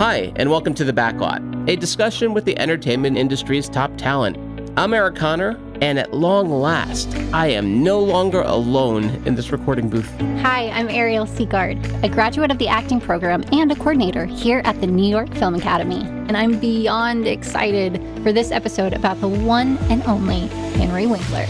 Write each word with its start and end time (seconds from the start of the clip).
Hi, 0.00 0.32
and 0.36 0.48
welcome 0.48 0.72
to 0.76 0.84
The 0.84 0.94
Backlot, 0.94 1.68
a 1.68 1.76
discussion 1.76 2.32
with 2.32 2.46
the 2.46 2.58
entertainment 2.58 3.18
industry's 3.18 3.68
top 3.68 3.94
talent. 3.98 4.38
I'm 4.78 4.94
Eric 4.94 5.16
Connor, 5.16 5.60
and 5.82 5.98
at 5.98 6.14
long 6.14 6.48
last, 6.48 7.14
I 7.34 7.48
am 7.48 7.84
no 7.84 8.00
longer 8.00 8.40
alone 8.40 9.10
in 9.26 9.34
this 9.34 9.52
recording 9.52 9.90
booth. 9.90 10.10
Hi, 10.40 10.70
I'm 10.70 10.88
Ariel 10.88 11.26
Seagard, 11.26 12.02
a 12.02 12.08
graduate 12.08 12.50
of 12.50 12.56
the 12.56 12.66
acting 12.66 12.98
program 12.98 13.44
and 13.52 13.70
a 13.70 13.74
coordinator 13.74 14.24
here 14.24 14.62
at 14.64 14.80
the 14.80 14.86
New 14.86 15.06
York 15.06 15.34
Film 15.34 15.54
Academy. 15.54 16.00
And 16.00 16.34
I'm 16.34 16.58
beyond 16.58 17.26
excited 17.26 18.00
for 18.22 18.32
this 18.32 18.50
episode 18.52 18.94
about 18.94 19.20
the 19.20 19.28
one 19.28 19.76
and 19.90 20.02
only 20.04 20.46
Henry 20.78 21.06
Winkler. 21.06 21.44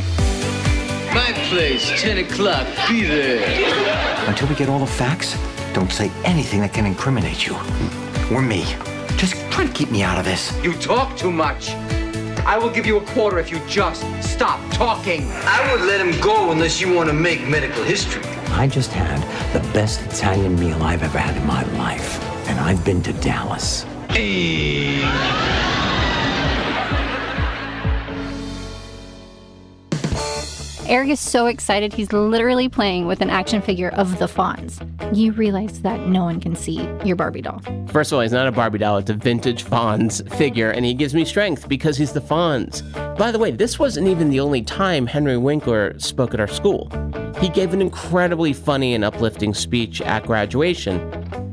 My 1.14 1.30
place, 1.50 1.88
10 2.02 2.18
o'clock, 2.18 2.66
be 2.88 3.04
there. 3.04 4.28
Until 4.28 4.48
we 4.48 4.56
get 4.56 4.68
all 4.68 4.80
the 4.80 4.88
facts, 4.88 5.38
don't 5.72 5.92
say 5.92 6.10
anything 6.24 6.62
that 6.62 6.74
can 6.74 6.84
incriminate 6.84 7.46
you. 7.46 7.56
Or 8.32 8.40
me. 8.40 8.64
Just 9.16 9.34
try 9.50 9.66
to 9.66 9.72
keep 9.72 9.90
me 9.90 10.02
out 10.02 10.18
of 10.18 10.24
this. 10.24 10.56
You 10.62 10.72
talk 10.74 11.16
too 11.16 11.30
much. 11.30 11.70
I 12.46 12.56
will 12.58 12.70
give 12.70 12.86
you 12.86 12.98
a 12.98 13.04
quarter 13.06 13.38
if 13.38 13.50
you 13.50 13.60
just 13.66 14.02
stop 14.22 14.60
talking. 14.72 15.30
I 15.32 15.72
would 15.72 15.84
let 15.84 16.00
him 16.00 16.18
go 16.20 16.50
unless 16.52 16.80
you 16.80 16.92
want 16.92 17.08
to 17.08 17.12
make 17.12 17.46
medical 17.46 17.82
history. 17.82 18.24
I 18.52 18.66
just 18.66 18.92
had 18.92 19.20
the 19.52 19.60
best 19.72 20.00
Italian 20.02 20.58
meal 20.58 20.82
I've 20.82 21.02
ever 21.02 21.18
had 21.18 21.36
in 21.36 21.46
my 21.46 21.62
life. 21.78 22.22
And 22.48 22.58
I've 22.58 22.84
been 22.84 23.02
to 23.02 23.12
Dallas. 23.14 23.84
Hey. 24.08 25.69
Eric 30.90 31.10
is 31.10 31.20
so 31.20 31.46
excited 31.46 31.92
he's 31.92 32.12
literally 32.12 32.68
playing 32.68 33.06
with 33.06 33.20
an 33.20 33.30
action 33.30 33.62
figure 33.62 33.90
of 33.90 34.18
the 34.18 34.26
Fonz. 34.26 34.80
You 35.16 35.30
realize 35.30 35.82
that 35.82 36.08
no 36.08 36.24
one 36.24 36.40
can 36.40 36.56
see 36.56 36.80
your 37.04 37.14
Barbie 37.14 37.42
doll. 37.42 37.60
First 37.92 38.10
of 38.10 38.16
all, 38.16 38.22
he's 38.22 38.32
not 38.32 38.48
a 38.48 38.50
Barbie 38.50 38.78
doll, 38.78 38.98
it's 38.98 39.08
a 39.08 39.14
vintage 39.14 39.64
Fonz 39.64 40.28
figure, 40.34 40.72
and 40.72 40.84
he 40.84 40.92
gives 40.92 41.14
me 41.14 41.24
strength 41.24 41.68
because 41.68 41.96
he's 41.96 42.12
the 42.12 42.20
Fonz. 42.20 42.82
By 43.16 43.30
the 43.30 43.38
way, 43.38 43.52
this 43.52 43.78
wasn't 43.78 44.08
even 44.08 44.30
the 44.30 44.40
only 44.40 44.62
time 44.62 45.06
Henry 45.06 45.36
Winkler 45.36 45.96
spoke 46.00 46.34
at 46.34 46.40
our 46.40 46.48
school. 46.48 46.90
He 47.38 47.50
gave 47.50 47.72
an 47.72 47.80
incredibly 47.80 48.52
funny 48.52 48.92
and 48.92 49.04
uplifting 49.04 49.54
speech 49.54 50.00
at 50.00 50.26
graduation, 50.26 50.98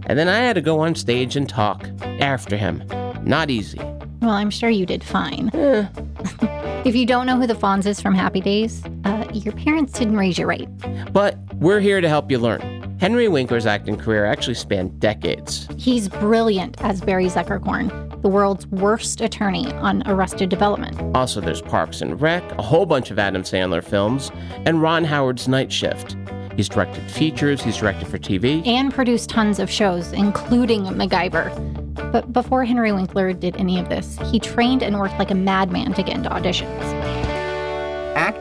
and 0.07 0.17
then 0.17 0.27
I 0.27 0.39
had 0.39 0.53
to 0.53 0.61
go 0.61 0.79
on 0.79 0.95
stage 0.95 1.35
and 1.35 1.47
talk 1.47 1.87
after 2.01 2.57
him. 2.57 2.83
Not 3.21 3.51
easy. 3.51 3.77
Well, 4.19 4.31
I'm 4.31 4.49
sure 4.49 4.71
you 4.71 4.87
did 4.87 5.03
fine. 5.03 5.51
if 5.53 6.95
you 6.95 7.05
don't 7.05 7.27
know 7.27 7.37
who 7.37 7.45
the 7.45 7.53
Fonz 7.53 7.85
is 7.85 8.01
from 8.01 8.15
Happy 8.15 8.41
Days, 8.41 8.83
uh, 9.05 9.16
your 9.33 9.53
parents 9.53 9.93
didn't 9.93 10.17
raise 10.17 10.37
you 10.37 10.45
right. 10.45 10.67
But 11.13 11.37
we're 11.55 11.79
here 11.79 12.01
to 12.01 12.09
help 12.09 12.31
you 12.31 12.39
learn. 12.39 12.77
Henry 12.99 13.27
Winkler's 13.27 13.67
acting 13.67 13.95
career 13.95 14.25
actually 14.25 14.55
spanned 14.55 14.99
decades. 14.99 15.67
He's 15.77 16.09
brilliant 16.09 16.81
as 16.81 16.99
Barry 16.99 17.27
Zuckerkorn, 17.27 18.21
the 18.23 18.29
world's 18.29 18.65
worst 18.67 19.21
attorney 19.21 19.71
on 19.73 20.01
Arrested 20.07 20.49
Development. 20.49 21.15
Also, 21.15 21.39
there's 21.39 21.61
Parks 21.61 22.01
and 22.01 22.19
Rec, 22.19 22.43
a 22.53 22.61
whole 22.63 22.87
bunch 22.87 23.11
of 23.11 23.19
Adam 23.19 23.43
Sandler 23.43 23.83
films, 23.83 24.31
and 24.65 24.81
Ron 24.81 25.03
Howard's 25.03 25.47
Night 25.47 25.71
Shift. 25.71 26.15
He's 26.55 26.67
directed 26.67 27.03
features, 27.11 27.61
he's 27.61 27.77
directed 27.77 28.07
for 28.07 28.17
TV, 28.17 28.65
and 28.65 28.91
produced 28.91 29.29
tons 29.29 29.59
of 29.59 29.69
shows, 29.69 30.11
including 30.11 30.85
MacGyver. 30.85 32.11
But 32.11 32.33
before 32.33 32.65
Henry 32.65 32.91
Winkler 32.91 33.31
did 33.33 33.55
any 33.57 33.79
of 33.79 33.89
this, 33.89 34.17
he 34.31 34.39
trained 34.39 34.81
and 34.81 34.97
worked 34.97 35.19
like 35.19 35.29
a 35.29 35.35
madman 35.35 35.93
to 35.93 36.01
get 36.01 36.15
into 36.15 36.29
auditions. 36.29 37.36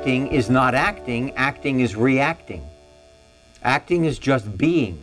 Acting 0.07 0.29
is 0.29 0.49
not 0.49 0.77
acting, 0.77 1.33
acting 1.35 1.81
is 1.81 1.97
reacting. 1.97 2.65
Acting 3.61 4.05
is 4.05 4.21
just 4.21 4.57
being. 4.57 5.03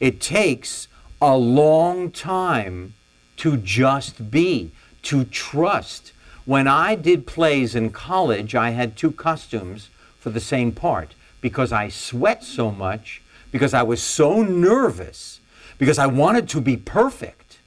It 0.00 0.18
takes 0.18 0.88
a 1.20 1.36
long 1.36 2.10
time 2.10 2.94
to 3.36 3.58
just 3.58 4.30
be, 4.30 4.72
to 5.02 5.24
trust. 5.24 6.14
When 6.46 6.66
I 6.66 6.94
did 6.94 7.26
plays 7.26 7.74
in 7.74 7.90
college, 7.90 8.54
I 8.54 8.70
had 8.70 8.96
two 8.96 9.12
costumes 9.12 9.90
for 10.18 10.30
the 10.30 10.40
same 10.40 10.72
part 10.72 11.12
because 11.42 11.70
I 11.70 11.90
sweat 11.90 12.42
so 12.42 12.70
much, 12.70 13.20
because 13.52 13.74
I 13.74 13.82
was 13.82 14.00
so 14.00 14.42
nervous, 14.42 15.40
because 15.76 15.98
I 15.98 16.06
wanted 16.06 16.48
to 16.48 16.62
be 16.62 16.78
perfect, 16.78 17.58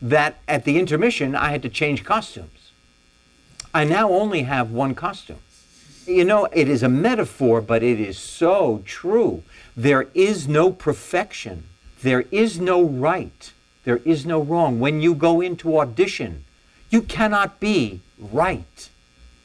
that 0.00 0.38
at 0.48 0.64
the 0.64 0.78
intermission 0.78 1.34
I 1.34 1.50
had 1.50 1.60
to 1.60 1.68
change 1.68 2.04
costumes. 2.04 2.72
I 3.74 3.84
now 3.84 4.08
only 4.08 4.44
have 4.44 4.70
one 4.70 4.94
costume. 4.94 5.40
You 6.06 6.24
know, 6.24 6.44
it 6.52 6.68
is 6.68 6.84
a 6.84 6.88
metaphor, 6.88 7.60
but 7.60 7.82
it 7.82 7.98
is 7.98 8.16
so 8.16 8.82
true. 8.84 9.42
There 9.76 10.08
is 10.14 10.46
no 10.46 10.70
perfection. 10.70 11.64
There 12.02 12.24
is 12.30 12.60
no 12.60 12.82
right. 12.82 13.52
There 13.84 14.00
is 14.04 14.24
no 14.24 14.40
wrong. 14.40 14.78
When 14.78 15.00
you 15.00 15.14
go 15.14 15.40
into 15.40 15.78
audition, 15.78 16.44
you 16.90 17.02
cannot 17.02 17.58
be 17.58 18.00
right. 18.18 18.88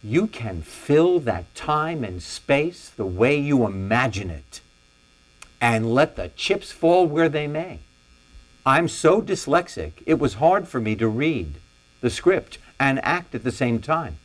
You 0.03 0.27
can 0.27 0.61
fill 0.61 1.19
that 1.21 1.53
time 1.55 2.03
and 2.03 2.21
space 2.21 2.89
the 2.89 3.05
way 3.05 3.37
you 3.37 3.65
imagine 3.65 4.29
it 4.29 4.61
and 5.59 5.93
let 5.93 6.15
the 6.15 6.29
chips 6.29 6.71
fall 6.71 7.05
where 7.07 7.29
they 7.29 7.47
may. 7.47 7.79
I'm 8.65 8.87
so 8.87 9.21
dyslexic, 9.21 9.93
it 10.05 10.19
was 10.19 10.35
hard 10.35 10.67
for 10.67 10.79
me 10.79 10.95
to 10.95 11.07
read 11.07 11.55
the 12.01 12.09
script 12.09 12.59
and 12.79 13.03
act 13.03 13.33
at 13.33 13.43
the 13.43 13.51
same 13.51 13.79
time. 13.79 14.17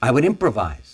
I 0.00 0.10
would 0.10 0.24
improvise. 0.24 0.85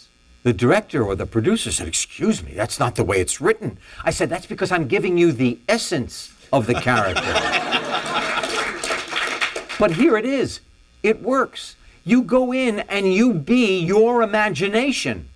The 0.42 0.52
director 0.52 1.04
or 1.04 1.14
the 1.14 1.26
producer 1.26 1.70
said, 1.70 1.86
Excuse 1.86 2.42
me, 2.42 2.52
that's 2.54 2.80
not 2.80 2.96
the 2.96 3.04
way 3.04 3.20
it's 3.20 3.40
written. 3.40 3.78
I 4.04 4.10
said, 4.10 4.28
That's 4.28 4.46
because 4.46 4.72
I'm 4.72 4.88
giving 4.88 5.16
you 5.16 5.32
the 5.32 5.58
essence 5.68 6.32
of 6.52 6.66
the 6.66 6.74
character. 6.74 7.22
but 9.78 9.92
here 9.92 10.16
it 10.16 10.24
is. 10.24 10.60
It 11.02 11.22
works. 11.22 11.76
You 12.04 12.22
go 12.22 12.52
in 12.52 12.80
and 12.80 13.14
you 13.14 13.32
be 13.32 13.78
your 13.78 14.22
imagination. 14.22 15.28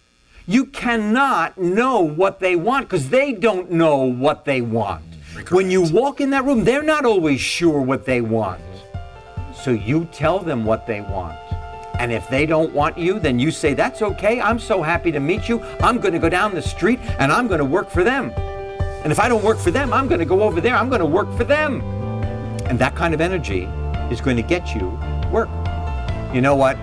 You 0.48 0.66
cannot 0.66 1.58
know 1.58 2.00
what 2.00 2.40
they 2.40 2.56
want 2.56 2.88
because 2.88 3.08
they 3.08 3.32
don't 3.32 3.70
know 3.70 4.04
what 4.04 4.44
they 4.44 4.60
want. 4.60 5.04
Mm-hmm. 5.10 5.54
When 5.54 5.70
you 5.70 5.82
walk 5.82 6.20
in 6.20 6.30
that 6.30 6.44
room, 6.44 6.64
they're 6.64 6.82
not 6.82 7.04
always 7.04 7.40
sure 7.40 7.80
what 7.80 8.06
they 8.06 8.20
want. 8.20 8.60
So 9.54 9.70
you 9.70 10.06
tell 10.12 10.38
them 10.38 10.64
what 10.64 10.86
they 10.86 11.00
want. 11.00 11.38
And 11.98 12.12
if 12.12 12.28
they 12.28 12.46
don't 12.46 12.72
want 12.72 12.98
you, 12.98 13.18
then 13.18 13.38
you 13.38 13.50
say, 13.50 13.74
That's 13.74 14.02
okay. 14.02 14.40
I'm 14.40 14.58
so 14.58 14.82
happy 14.82 15.10
to 15.12 15.20
meet 15.20 15.48
you. 15.48 15.62
I'm 15.80 15.98
going 15.98 16.12
to 16.12 16.18
go 16.18 16.28
down 16.28 16.54
the 16.54 16.62
street 16.62 17.00
and 17.18 17.32
I'm 17.32 17.48
going 17.48 17.58
to 17.58 17.64
work 17.64 17.90
for 17.90 18.04
them. 18.04 18.32
And 19.02 19.12
if 19.12 19.20
I 19.20 19.28
don't 19.28 19.44
work 19.44 19.58
for 19.58 19.70
them, 19.70 19.92
I'm 19.92 20.08
going 20.08 20.18
to 20.18 20.26
go 20.26 20.42
over 20.42 20.60
there. 20.60 20.74
I'm 20.74 20.88
going 20.88 21.00
to 21.00 21.06
work 21.06 21.32
for 21.36 21.44
them. 21.44 21.80
And 22.66 22.78
that 22.78 22.94
kind 22.96 23.14
of 23.14 23.20
energy 23.20 23.64
is 24.10 24.20
going 24.20 24.36
to 24.36 24.42
get 24.42 24.74
you 24.74 24.88
work. 25.30 25.48
You 26.34 26.40
know 26.40 26.56
what? 26.56 26.76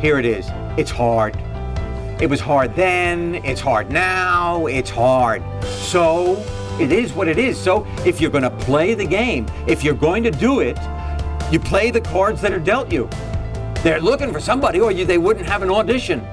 Here 0.00 0.18
it 0.18 0.24
is. 0.24 0.48
It's 0.78 0.90
hard. 0.90 1.36
It 2.20 2.30
was 2.30 2.40
hard 2.40 2.74
then. 2.76 3.34
It's 3.44 3.60
hard 3.60 3.90
now. 3.90 4.66
It's 4.66 4.90
hard. 4.90 5.42
So 5.64 6.36
it 6.80 6.92
is 6.92 7.12
what 7.12 7.28
it 7.28 7.38
is. 7.38 7.60
So 7.60 7.86
if 8.06 8.20
you're 8.20 8.30
going 8.30 8.44
to 8.44 8.50
play 8.50 8.94
the 8.94 9.04
game, 9.04 9.46
if 9.66 9.82
you're 9.82 9.94
going 9.94 10.22
to 10.22 10.30
do 10.30 10.60
it, 10.60 10.78
you 11.50 11.58
play 11.58 11.90
the 11.90 12.00
cards 12.00 12.40
that 12.40 12.52
are 12.52 12.60
dealt 12.60 12.92
you. 12.92 13.08
They're 13.84 14.00
looking 14.00 14.32
for 14.32 14.40
somebody, 14.40 14.80
or 14.80 14.90
you, 14.90 15.04
they 15.04 15.18
wouldn't 15.18 15.44
have 15.44 15.60
an 15.60 15.68
audition. 15.68 16.26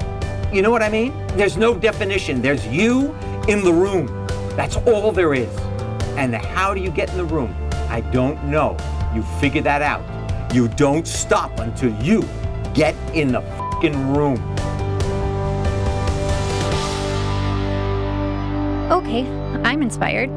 You 0.54 0.62
know 0.62 0.72
what 0.72 0.82
I 0.82 0.88
mean? 0.88 1.12
There's 1.36 1.58
no 1.58 1.78
definition. 1.78 2.42
There's 2.42 2.66
you 2.68 3.14
in 3.50 3.66
the 3.66 3.74
room. 3.74 4.08
That's 4.56 4.78
all 4.78 5.12
there 5.12 5.34
is. 5.34 5.54
And 6.16 6.34
how 6.34 6.74
do 6.74 6.80
you 6.80 6.90
get 6.90 7.10
in 7.10 7.18
the 7.18 7.26
room? 7.26 7.54
I 7.90 8.00
don't 8.14 8.42
know. 8.46 8.78
You 9.14 9.22
figure 9.42 9.62
that 9.64 9.82
out. 9.82 10.02
You 10.56 10.70
don't 10.70 11.06
stop 11.06 11.60
until 11.60 11.94
you 12.02 12.24
get 12.74 12.96
in 13.14 13.34
the 13.34 13.42
fucking 13.42 14.14
room. 14.14 14.38
Okay, 18.90 19.28
I'm 19.66 19.82
inspired. 19.82 20.30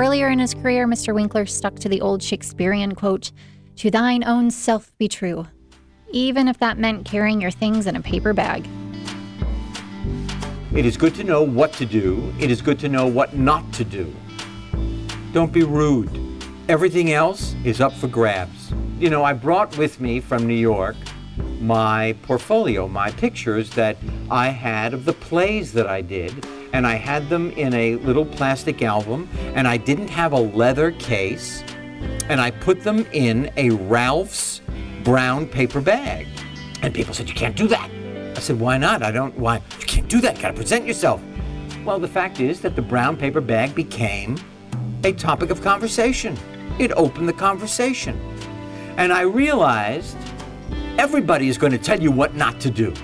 Earlier 0.00 0.30
in 0.30 0.38
his 0.38 0.54
career, 0.54 0.86
Mr. 0.86 1.14
Winkler 1.14 1.44
stuck 1.44 1.74
to 1.80 1.90
the 1.90 2.00
old 2.00 2.22
Shakespearean 2.22 2.94
quote, 2.94 3.32
To 3.76 3.90
thine 3.90 4.24
own 4.24 4.50
self 4.50 4.96
be 4.96 5.08
true, 5.08 5.46
even 6.12 6.48
if 6.48 6.58
that 6.58 6.78
meant 6.78 7.04
carrying 7.04 7.40
your 7.40 7.50
things 7.50 7.86
in 7.86 7.96
a 7.96 8.00
paper 8.00 8.32
bag. 8.32 8.68
It 10.74 10.86
is 10.86 10.96
good 10.96 11.14
to 11.16 11.24
know 11.24 11.42
what 11.42 11.72
to 11.74 11.84
do. 11.84 12.32
It 12.38 12.50
is 12.50 12.62
good 12.62 12.78
to 12.78 12.88
know 12.88 13.06
what 13.06 13.36
not 13.36 13.72
to 13.74 13.84
do. 13.84 14.14
Don't 15.32 15.52
be 15.52 15.64
rude. 15.64 16.10
Everything 16.68 17.12
else 17.12 17.54
is 17.64 17.80
up 17.80 17.92
for 17.92 18.08
grabs. 18.08 18.72
You 18.98 19.10
know, 19.10 19.24
I 19.24 19.32
brought 19.32 19.76
with 19.76 20.00
me 20.00 20.20
from 20.20 20.46
New 20.46 20.54
York 20.54 20.96
my 21.60 22.16
portfolio, 22.22 22.88
my 22.88 23.10
pictures 23.12 23.70
that 23.70 23.96
I 24.30 24.48
had 24.48 24.94
of 24.94 25.04
the 25.04 25.12
plays 25.12 25.72
that 25.74 25.86
I 25.86 26.00
did, 26.00 26.46
and 26.72 26.86
I 26.86 26.94
had 26.94 27.28
them 27.28 27.50
in 27.52 27.72
a 27.74 27.96
little 27.96 28.26
plastic 28.26 28.82
album, 28.82 29.28
and 29.54 29.68
I 29.68 29.76
didn't 29.76 30.08
have 30.08 30.32
a 30.32 30.40
leather 30.40 30.90
case, 30.92 31.62
and 32.28 32.40
I 32.40 32.50
put 32.50 32.82
them 32.82 33.06
in 33.12 33.50
a 33.56 33.70
Ralph's 33.70 34.60
brown 35.02 35.46
paper 35.46 35.80
bag. 35.80 36.26
And 36.82 36.94
people 36.94 37.14
said, 37.14 37.28
You 37.28 37.34
can't 37.34 37.56
do 37.56 37.68
that. 37.68 37.90
I 38.36 38.40
said, 38.40 38.58
Why 38.58 38.78
not? 38.78 39.02
I 39.02 39.10
don't, 39.10 39.36
why? 39.38 39.56
You 39.80 39.86
can't 39.86 40.08
do 40.08 40.20
that. 40.20 40.36
You 40.36 40.42
gotta 40.42 40.54
present 40.54 40.86
yourself. 40.86 41.20
Well, 41.84 41.98
the 41.98 42.08
fact 42.08 42.40
is 42.40 42.60
that 42.60 42.76
the 42.76 42.82
brown 42.82 43.16
paper 43.16 43.40
bag 43.40 43.74
became 43.74 44.36
a 45.04 45.12
topic 45.12 45.50
of 45.50 45.62
conversation. 45.62 46.38
It 46.78 46.92
opened 46.92 47.28
the 47.28 47.32
conversation. 47.32 48.20
And 48.96 49.12
I 49.12 49.22
realized 49.22 50.16
everybody 50.98 51.48
is 51.48 51.58
going 51.58 51.72
to 51.72 51.78
tell 51.78 52.00
you 52.00 52.10
what 52.10 52.34
not 52.34 52.60
to 52.60 52.70
do. 52.70 52.94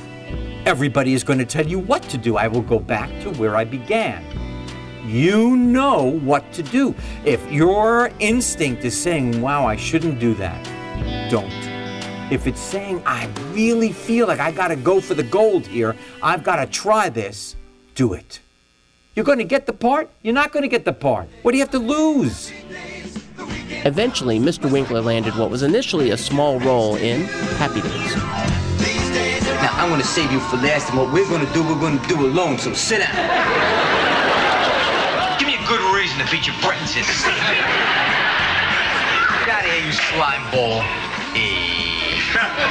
Everybody 0.64 1.14
is 1.14 1.24
going 1.24 1.38
to 1.38 1.44
tell 1.44 1.66
you 1.66 1.78
what 1.78 2.02
to 2.04 2.18
do. 2.18 2.36
I 2.36 2.46
will 2.46 2.62
go 2.62 2.78
back 2.78 3.08
to 3.22 3.30
where 3.32 3.56
I 3.56 3.64
began. 3.64 4.24
You 5.06 5.56
know 5.56 6.18
what 6.20 6.52
to 6.52 6.62
do. 6.62 6.94
If 7.24 7.50
your 7.50 8.10
instinct 8.18 8.84
is 8.84 8.98
saying, 9.00 9.40
wow, 9.40 9.66
I 9.66 9.76
shouldn't 9.76 10.20
do 10.20 10.34
that, 10.34 10.62
don't. 11.30 11.77
If 12.30 12.46
it's 12.46 12.60
saying, 12.60 13.02
I 13.06 13.26
really 13.52 13.90
feel 13.90 14.26
like 14.26 14.38
I 14.38 14.52
got 14.52 14.68
to 14.68 14.76
go 14.76 15.00
for 15.00 15.14
the 15.14 15.22
gold 15.22 15.66
here, 15.66 15.96
I've 16.22 16.44
got 16.44 16.56
to 16.56 16.66
try 16.66 17.08
this, 17.08 17.56
do 17.94 18.12
it. 18.12 18.40
You're 19.14 19.24
going 19.24 19.38
to 19.38 19.44
get 19.44 19.64
the 19.64 19.72
part, 19.72 20.10
you're 20.22 20.34
not 20.34 20.52
going 20.52 20.62
to 20.62 20.68
get 20.68 20.84
the 20.84 20.92
part. 20.92 21.28
What 21.40 21.52
do 21.52 21.56
you 21.56 21.62
have 21.62 21.72
to 21.72 21.78
lose? 21.78 22.52
Eventually, 23.84 24.38
Mr. 24.38 24.70
Winkler 24.70 25.00
landed 25.00 25.36
what 25.36 25.48
was 25.50 25.62
initially 25.62 26.10
a 26.10 26.18
small 26.18 26.60
role 26.60 26.96
in 26.96 27.24
Happy 27.56 27.80
Days. 27.80 28.16
Now, 29.62 29.70
I'm 29.72 29.88
gonna 29.88 30.04
save 30.04 30.30
you 30.30 30.40
for 30.40 30.56
last, 30.56 30.90
and 30.90 30.98
what 30.98 31.12
we're 31.12 31.28
gonna 31.28 31.52
do, 31.52 31.62
we're 31.62 31.80
gonna 31.80 32.06
do 32.08 32.26
alone, 32.26 32.58
so 32.58 32.72
sit 32.74 32.98
down. 33.00 33.14
Give 35.38 35.48
me 35.48 35.54
a 35.54 35.66
good 35.66 35.80
reason 35.94 36.18
to 36.18 36.30
beat 36.30 36.46
your 36.46 36.56
brains 36.62 36.94
in. 36.94 37.02
Get 39.44 39.48
out 39.48 39.64
of 39.64 39.70
here, 39.70 39.84
you 39.86 39.92
slime 39.92 40.50
ball. 40.52 40.84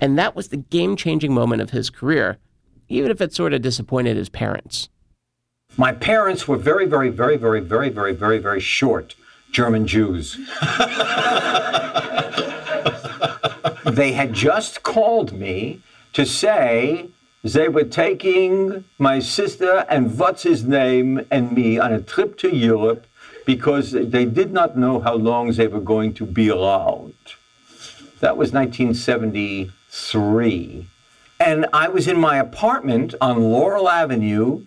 And 0.00 0.18
that 0.18 0.36
was 0.36 0.48
the 0.48 0.56
game 0.56 0.96
changing 0.96 1.34
moment 1.34 1.60
of 1.62 1.70
his 1.70 1.90
career, 1.90 2.38
even 2.88 3.10
if 3.10 3.20
it 3.20 3.34
sort 3.34 3.52
of 3.52 3.62
disappointed 3.62 4.16
his 4.16 4.28
parents. 4.28 4.88
My 5.76 5.92
parents 5.92 6.46
were 6.48 6.56
very, 6.56 6.86
very, 6.86 7.10
very, 7.10 7.36
very, 7.36 7.60
very, 7.60 7.90
very, 7.90 8.14
very, 8.14 8.38
very 8.38 8.60
short 8.60 9.14
German 9.50 9.86
Jews. 9.86 10.36
they 13.84 14.12
had 14.12 14.32
just 14.32 14.82
called 14.82 15.32
me 15.32 15.80
to 16.12 16.24
say 16.24 17.08
they 17.42 17.68
were 17.68 17.84
taking 17.84 18.84
my 18.98 19.18
sister 19.18 19.86
and 19.88 20.18
what's 20.18 20.42
his 20.42 20.64
name 20.64 21.24
and 21.30 21.52
me 21.52 21.78
on 21.78 21.92
a 21.92 22.00
trip 22.00 22.36
to 22.38 22.54
Europe 22.54 23.06
because 23.48 23.92
they 23.92 24.24
did 24.26 24.52
not 24.52 24.76
know 24.76 25.00
how 25.00 25.14
long 25.14 25.50
they 25.52 25.66
were 25.66 25.80
going 25.80 26.12
to 26.12 26.26
be 26.26 26.50
around. 26.50 27.14
That 28.20 28.36
was 28.36 28.52
1973. 28.52 30.86
And 31.40 31.64
I 31.72 31.88
was 31.88 32.06
in 32.06 32.20
my 32.20 32.36
apartment 32.36 33.14
on 33.22 33.42
Laurel 33.42 33.88
Avenue 33.88 34.66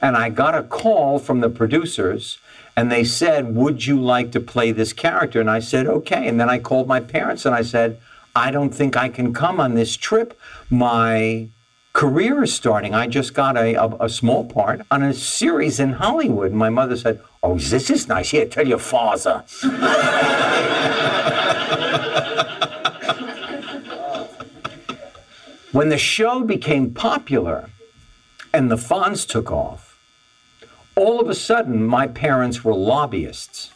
and 0.00 0.16
I 0.16 0.30
got 0.30 0.54
a 0.54 0.62
call 0.62 1.18
from 1.18 1.40
the 1.40 1.50
producers 1.50 2.38
and 2.76 2.92
they 2.92 3.02
said, 3.02 3.56
Would 3.56 3.86
you 3.86 4.00
like 4.00 4.30
to 4.32 4.40
play 4.40 4.70
this 4.70 4.92
character? 4.92 5.40
And 5.40 5.50
I 5.50 5.58
said, 5.58 5.88
Okay. 5.88 6.28
And 6.28 6.38
then 6.38 6.48
I 6.48 6.60
called 6.60 6.86
my 6.86 7.00
parents 7.00 7.44
and 7.44 7.56
I 7.56 7.62
said, 7.62 7.98
I 8.36 8.52
don't 8.52 8.72
think 8.72 8.96
I 8.96 9.08
can 9.08 9.34
come 9.34 9.58
on 9.58 9.74
this 9.74 9.96
trip. 9.96 10.38
My 10.70 11.48
career 11.92 12.42
is 12.42 12.54
starting. 12.54 12.94
I 12.94 13.06
just 13.06 13.34
got 13.34 13.56
a, 13.56 13.74
a, 13.74 13.88
a 14.00 14.08
small 14.08 14.44
part 14.44 14.80
on 14.90 15.02
a 15.02 15.12
series 15.12 15.78
in 15.78 15.92
Hollywood. 15.92 16.52
My 16.52 16.70
mother 16.70 16.96
said, 16.96 17.20
Oh, 17.42 17.58
this 17.58 17.90
is 17.90 18.08
nice. 18.08 18.30
Here, 18.30 18.46
tell 18.46 18.66
your 18.66 18.78
father. 18.78 19.44
when 25.72 25.88
the 25.88 25.98
show 25.98 26.44
became 26.44 26.94
popular 26.94 27.68
and 28.52 28.70
the 28.70 28.76
Fonz 28.76 29.26
took 29.26 29.50
off, 29.50 29.98
all 30.94 31.20
of 31.20 31.28
a 31.28 31.34
sudden, 31.34 31.82
my 31.84 32.06
parents 32.06 32.62
were 32.62 32.74
lobbyists. 32.74 33.70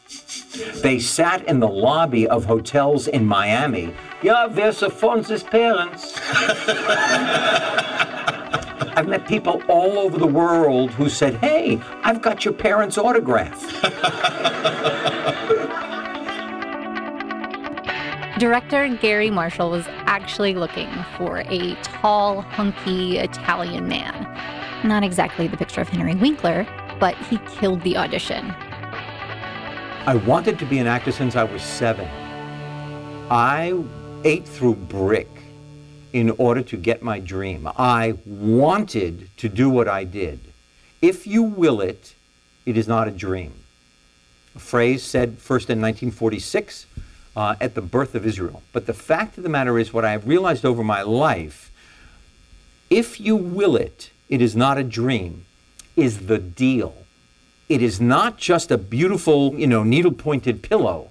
They 0.82 0.98
sat 1.00 1.44
in 1.48 1.60
the 1.60 1.68
lobby 1.68 2.28
of 2.28 2.44
hotels 2.44 3.08
in 3.08 3.24
Miami. 3.24 3.94
Yeah, 4.22 4.44
a 4.44 4.50
Fonz's 4.50 5.42
parents. 5.42 6.20
I've 8.96 9.08
met 9.08 9.28
people 9.28 9.62
all 9.68 9.98
over 9.98 10.16
the 10.16 10.26
world 10.26 10.90
who 10.92 11.10
said, 11.10 11.34
Hey, 11.36 11.78
I've 12.02 12.22
got 12.22 12.46
your 12.46 12.54
parents' 12.54 12.96
autograph. 12.96 13.60
Director 18.38 18.88
Garry 18.96 19.30
Marshall 19.30 19.70
was 19.70 19.84
actually 20.06 20.54
looking 20.54 20.88
for 21.18 21.40
a 21.40 21.74
tall, 21.82 22.40
hunky 22.40 23.18
Italian 23.18 23.86
man. 23.86 24.26
Not 24.82 25.04
exactly 25.04 25.46
the 25.46 25.58
picture 25.58 25.82
of 25.82 25.90
Henry 25.90 26.14
Winkler, 26.14 26.66
but 26.98 27.14
he 27.26 27.36
killed 27.58 27.82
the 27.82 27.98
audition. 27.98 28.50
I 30.06 30.14
wanted 30.26 30.58
to 30.58 30.64
be 30.64 30.78
an 30.78 30.86
actor 30.86 31.12
since 31.12 31.36
I 31.36 31.44
was 31.44 31.60
seven. 31.60 32.08
I 33.30 33.78
ate 34.24 34.48
through 34.48 34.76
brick 34.76 35.28
in 36.16 36.30
order 36.38 36.62
to 36.62 36.78
get 36.78 37.02
my 37.02 37.20
dream. 37.20 37.68
I 37.76 38.14
wanted 38.24 39.28
to 39.36 39.50
do 39.50 39.68
what 39.68 39.86
I 39.86 40.04
did. 40.04 40.40
If 41.02 41.26
you 41.26 41.42
will 41.42 41.82
it, 41.82 42.14
it 42.64 42.78
is 42.78 42.88
not 42.88 43.06
a 43.06 43.10
dream. 43.10 43.52
A 44.54 44.58
phrase 44.58 45.02
said 45.02 45.36
first 45.36 45.68
in 45.68 45.78
1946 45.78 46.86
uh, 47.36 47.56
at 47.60 47.74
the 47.74 47.82
birth 47.82 48.14
of 48.14 48.24
Israel. 48.24 48.62
But 48.72 48.86
the 48.86 48.94
fact 48.94 49.36
of 49.36 49.42
the 49.42 49.50
matter 49.50 49.78
is, 49.78 49.92
what 49.92 50.06
I 50.06 50.12
have 50.12 50.26
realized 50.26 50.64
over 50.64 50.82
my 50.82 51.02
life 51.02 51.70
if 52.88 53.20
you 53.20 53.36
will 53.36 53.76
it, 53.76 54.10
it 54.30 54.40
is 54.40 54.56
not 54.56 54.78
a 54.78 54.84
dream, 54.84 55.44
is 55.96 56.28
the 56.28 56.38
deal. 56.38 56.94
It 57.68 57.82
is 57.82 58.00
not 58.00 58.38
just 58.38 58.70
a 58.70 58.78
beautiful, 58.78 59.54
you 59.54 59.66
know, 59.66 59.82
needle 59.82 60.12
pointed 60.12 60.62
pillow. 60.62 61.10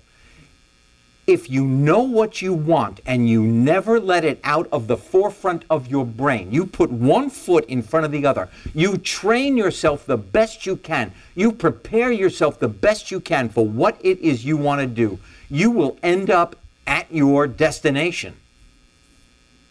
If 1.28 1.50
you 1.50 1.66
know 1.66 2.02
what 2.02 2.42
you 2.44 2.54
want 2.54 3.02
and 3.06 3.28
you 3.28 3.42
never 3.42 4.00
let 4.00 4.24
it 4.24 4.40
out 4.44 4.68
of 4.72 4.88
the 4.88 4.98
forefront 4.98 5.66
of 5.72 5.88
your 5.88 6.06
brain, 6.06 6.52
you 6.52 6.68
put 6.68 6.92
one 6.92 7.32
foot 7.32 7.66
in 7.66 7.82
front 7.82 8.06
of 8.06 8.12
the 8.12 8.28
other, 8.28 8.48
you 8.76 8.98
train 8.98 9.58
yourself 9.58 10.06
the 10.06 10.18
best 10.18 10.68
you 10.68 10.76
can, 10.76 11.12
you 11.34 11.52
prepare 11.52 12.12
yourself 12.12 12.60
the 12.60 12.68
best 12.68 13.10
you 13.10 13.20
can 13.20 13.50
for 13.50 13.66
what 13.66 13.98
it 14.04 14.20
is 14.20 14.46
you 14.46 14.56
want 14.56 14.82
to 14.82 14.88
do, 14.88 15.18
you 15.50 15.72
will 15.72 15.98
end 16.04 16.30
up 16.30 16.56
at 16.86 17.12
your 17.12 17.48
destination. 17.48 18.36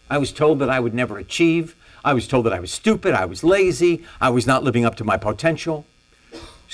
I 0.09 0.17
was 0.17 0.33
told 0.33 0.59
that 0.59 0.69
I 0.69 0.81
would 0.81 0.93
never 0.93 1.17
achieve. 1.17 1.75
I 2.03 2.13
was 2.13 2.27
told 2.27 2.45
that 2.45 2.53
I 2.53 2.59
was 2.59 2.71
stupid, 2.71 3.15
I 3.15 3.25
was 3.25 3.43
lazy, 3.43 4.03
I 4.21 4.29
was 4.29 4.45
not 4.45 4.63
living 4.63 4.85
up 4.85 4.95
to 4.97 5.03
my 5.03 5.17
potential. 5.17 5.85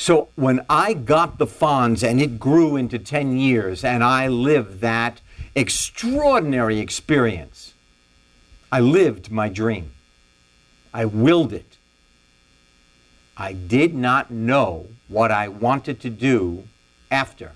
So 0.01 0.29
when 0.33 0.65
I 0.67 0.93
got 0.95 1.37
the 1.37 1.45
Fonz 1.45 2.01
and 2.01 2.19
it 2.19 2.39
grew 2.39 2.75
into 2.75 2.97
10 2.97 3.37
years 3.37 3.83
and 3.83 4.03
I 4.03 4.27
lived 4.27 4.81
that 4.81 5.21
extraordinary 5.53 6.79
experience, 6.79 7.75
I 8.71 8.79
lived 8.79 9.29
my 9.29 9.47
dream. 9.47 9.91
I 10.91 11.05
willed 11.05 11.53
it. 11.53 11.77
I 13.37 13.53
did 13.53 13.93
not 13.93 14.31
know 14.31 14.87
what 15.07 15.29
I 15.29 15.47
wanted 15.47 16.01
to 16.01 16.09
do 16.09 16.63
after. 17.11 17.51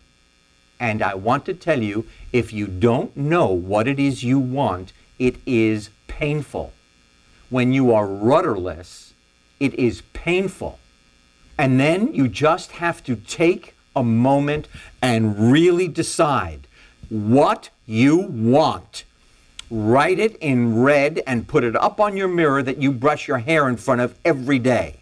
And 0.80 1.02
I 1.02 1.16
want 1.16 1.46
to 1.46 1.54
tell 1.56 1.82
you 1.82 2.06
if 2.32 2.54
you 2.54 2.68
don't 2.68 3.18
know 3.18 3.48
what 3.48 3.88
it 3.88 3.98
is 3.98 4.24
you 4.24 4.38
want, 4.38 4.94
it 5.18 5.38
is 5.48 5.90
painful. 6.06 6.74
When 7.50 7.74
you 7.74 7.92
are 7.92 8.06
rudderless, 8.06 9.16
it 9.60 9.74
is 9.74 10.04
painful. 10.14 10.78
And 11.58 11.80
then 11.80 12.14
you 12.14 12.28
just 12.28 12.74
have 12.74 13.04
to 13.06 13.16
take 13.16 13.76
a 13.96 14.04
moment 14.04 14.68
and 15.02 15.52
really 15.52 15.88
decide 15.88 16.68
what 17.10 17.70
you 17.86 18.18
want. 18.18 19.06
Write 19.72 20.20
it 20.20 20.36
in 20.38 20.80
red 20.82 21.22
and 21.26 21.48
put 21.48 21.64
it 21.64 21.76
up 21.76 22.00
on 22.00 22.18
your 22.18 22.28
mirror 22.28 22.62
that 22.62 22.78
you 22.78 22.92
brush 22.92 23.28
your 23.28 23.40
hair 23.40 23.68
in 23.70 23.78
front 23.78 24.02
of 24.02 24.18
every 24.24 24.60
day. 24.60 25.00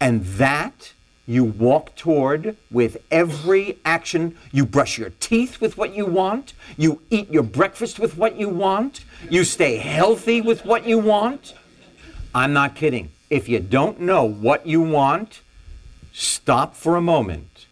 And 0.00 0.24
that 0.24 0.92
you 1.26 1.44
walk 1.44 1.94
toward 1.96 2.56
with 2.70 2.98
every 3.10 3.78
action. 3.84 4.36
You 4.52 4.64
brush 4.64 4.98
your 4.98 5.10
teeth 5.20 5.60
with 5.60 5.76
what 5.76 5.94
you 5.94 6.06
want. 6.06 6.54
You 6.76 7.02
eat 7.10 7.30
your 7.30 7.42
breakfast 7.42 7.98
with 7.98 8.16
what 8.16 8.36
you 8.36 8.48
want. 8.48 9.04
You 9.28 9.44
stay 9.44 9.76
healthy 9.76 10.40
with 10.40 10.64
what 10.64 10.86
you 10.86 10.98
want. 10.98 11.54
I'm 12.34 12.52
not 12.52 12.74
kidding. 12.74 13.10
If 13.28 13.48
you 13.48 13.58
don't 13.58 13.98
know 13.98 14.22
what 14.22 14.68
you 14.68 14.80
want, 14.80 15.40
stop 16.12 16.76
for 16.76 16.94
a 16.94 17.00
moment, 17.00 17.66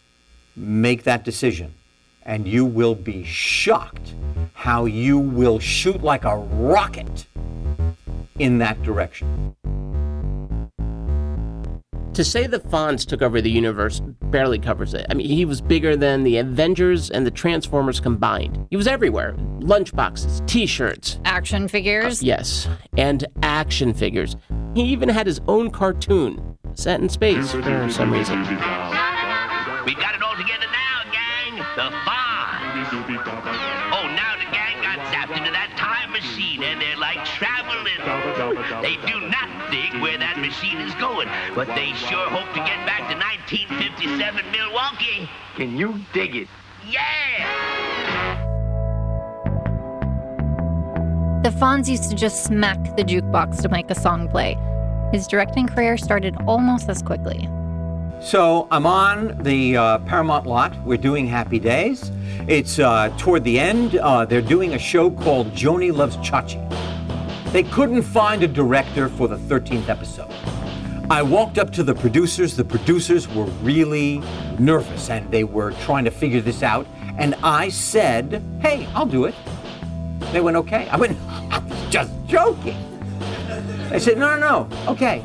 make 0.53 1.03
that 1.03 1.23
decision, 1.23 1.73
and 2.23 2.45
you 2.45 2.65
will 2.65 2.93
be 2.93 3.23
shocked 3.23 4.13
how 4.53 4.83
you 4.83 5.17
will 5.17 5.59
shoot 5.59 6.03
like 6.03 6.25
a 6.25 6.35
rocket 6.35 7.27
in 8.37 8.57
that 8.57 8.83
direction. 8.83 9.55
To 12.15 12.23
say 12.23 12.47
the 12.47 12.59
Fonz 12.61 13.05
took 13.05 13.21
over 13.21 13.41
the 13.41 13.51
universe 13.51 13.99
barely 14.31 14.57
covers 14.57 14.93
it. 14.93 15.05
I 15.09 15.13
mean, 15.15 15.27
he 15.27 15.43
was 15.43 15.59
bigger 15.59 15.97
than 15.97 16.23
the 16.23 16.37
Avengers 16.37 17.11
and 17.11 17.25
the 17.25 17.31
Transformers 17.31 17.99
combined. 17.99 18.67
He 18.69 18.77
was 18.77 18.87
everywhere 18.87 19.33
lunchboxes, 19.59 20.45
t 20.47 20.65
shirts, 20.65 21.19
Action 21.25 21.67
figures? 21.67 22.23
yes, 22.23 22.69
and 22.97 23.25
action 23.43 23.93
figures. 23.93 24.37
He 24.75 24.83
even 24.83 25.09
had 25.09 25.27
his 25.27 25.41
own 25.49 25.71
cartoon 25.71 26.57
set 26.73 27.01
in 27.01 27.09
space 27.09 27.51
for 27.51 27.61
some 27.89 28.11
reason. 28.13 28.39
We 28.43 29.93
got 29.95 30.15
it 30.15 30.21
all 30.23 30.35
together 30.37 30.67
now, 30.71 31.11
gang. 31.11 31.57
the 31.75 31.91
Fonz. 32.07 32.45
Oh, 33.91 34.07
now 34.15 34.35
the 34.39 34.49
gang 34.55 34.81
got 34.81 34.99
zapped 35.11 35.35
into 35.37 35.51
that 35.51 35.73
time 35.75 36.11
machine 36.11 36.63
and 36.63 36.79
they're 36.79 36.95
like 36.97 37.25
traveling. 37.25 37.91
They 38.81 38.95
do 39.07 39.19
not 39.27 39.71
dig 39.71 39.99
where 40.01 40.17
that 40.17 40.34
machine 40.45 40.79
is 40.79 40.93
going, 40.95 41.27
but 41.55 41.67
they 41.69 41.91
sure 41.93 42.29
hope 42.29 42.47
to 42.53 42.59
get 42.59 42.85
back 42.85 43.09
to 43.09 43.17
1957 43.17 44.51
Milwaukee. 44.51 45.27
Can 45.55 45.75
you 45.75 45.99
dig 46.13 46.35
it? 46.35 46.47
Yeah! 46.87 48.41
The 51.43 51.49
Fonz 51.49 51.87
used 51.87 52.09
to 52.11 52.15
just 52.15 52.43
smack 52.43 52.77
the 52.95 53.03
jukebox 53.03 53.61
to 53.63 53.69
make 53.69 53.89
a 53.89 53.95
song 53.95 54.27
play. 54.29 54.55
His 55.11 55.25
directing 55.27 55.67
career 55.67 55.97
started 55.97 56.35
almost 56.45 56.89
as 56.89 57.01
quickly. 57.01 57.49
So 58.21 58.67
I'm 58.71 58.85
on 58.85 59.41
the 59.41 59.77
uh, 59.77 59.97
Paramount 59.99 60.45
lot. 60.45 60.75
We're 60.85 60.97
doing 60.97 61.27
Happy 61.27 61.59
Days. 61.59 62.11
It's 62.47 62.77
uh, 62.79 63.09
toward 63.17 63.43
the 63.43 63.59
end. 63.59 63.95
Uh, 63.95 64.25
they're 64.25 64.41
doing 64.41 64.73
a 64.75 64.79
show 64.79 65.09
called 65.09 65.51
Joni 65.53 65.95
Loves 65.95 66.17
Chachi. 66.17 66.61
They 67.51 67.63
couldn't 67.63 68.01
find 68.01 68.43
a 68.43 68.47
director 68.47 69.09
for 69.09 69.27
the 69.27 69.37
13th 69.37 69.89
episode. 69.89 70.31
I 71.09 71.21
walked 71.21 71.59
up 71.59 71.71
to 71.73 71.83
the 71.83 71.93
producers. 71.93 72.55
The 72.55 72.65
producers 72.65 73.27
were 73.27 73.45
really 73.61 74.21
nervous 74.57 75.09
and 75.09 75.29
they 75.31 75.43
were 75.43 75.71
trying 75.83 76.03
to 76.05 76.11
figure 76.11 76.41
this 76.41 76.63
out. 76.63 76.87
And 77.17 77.35
I 77.43 77.69
said, 77.69 78.43
Hey, 78.59 78.87
I'll 78.95 79.05
do 79.05 79.25
it. 79.25 79.35
They 80.31 80.41
went, 80.41 80.57
Okay. 80.57 80.89
I 80.89 80.97
went, 80.97 81.17
I'm 81.29 81.69
just 81.91 82.11
joking. 82.25 82.77
They 83.89 83.99
said, 83.99 84.17
No, 84.17 84.35
no, 84.35 84.67
no. 84.67 84.91
Okay. 84.91 85.23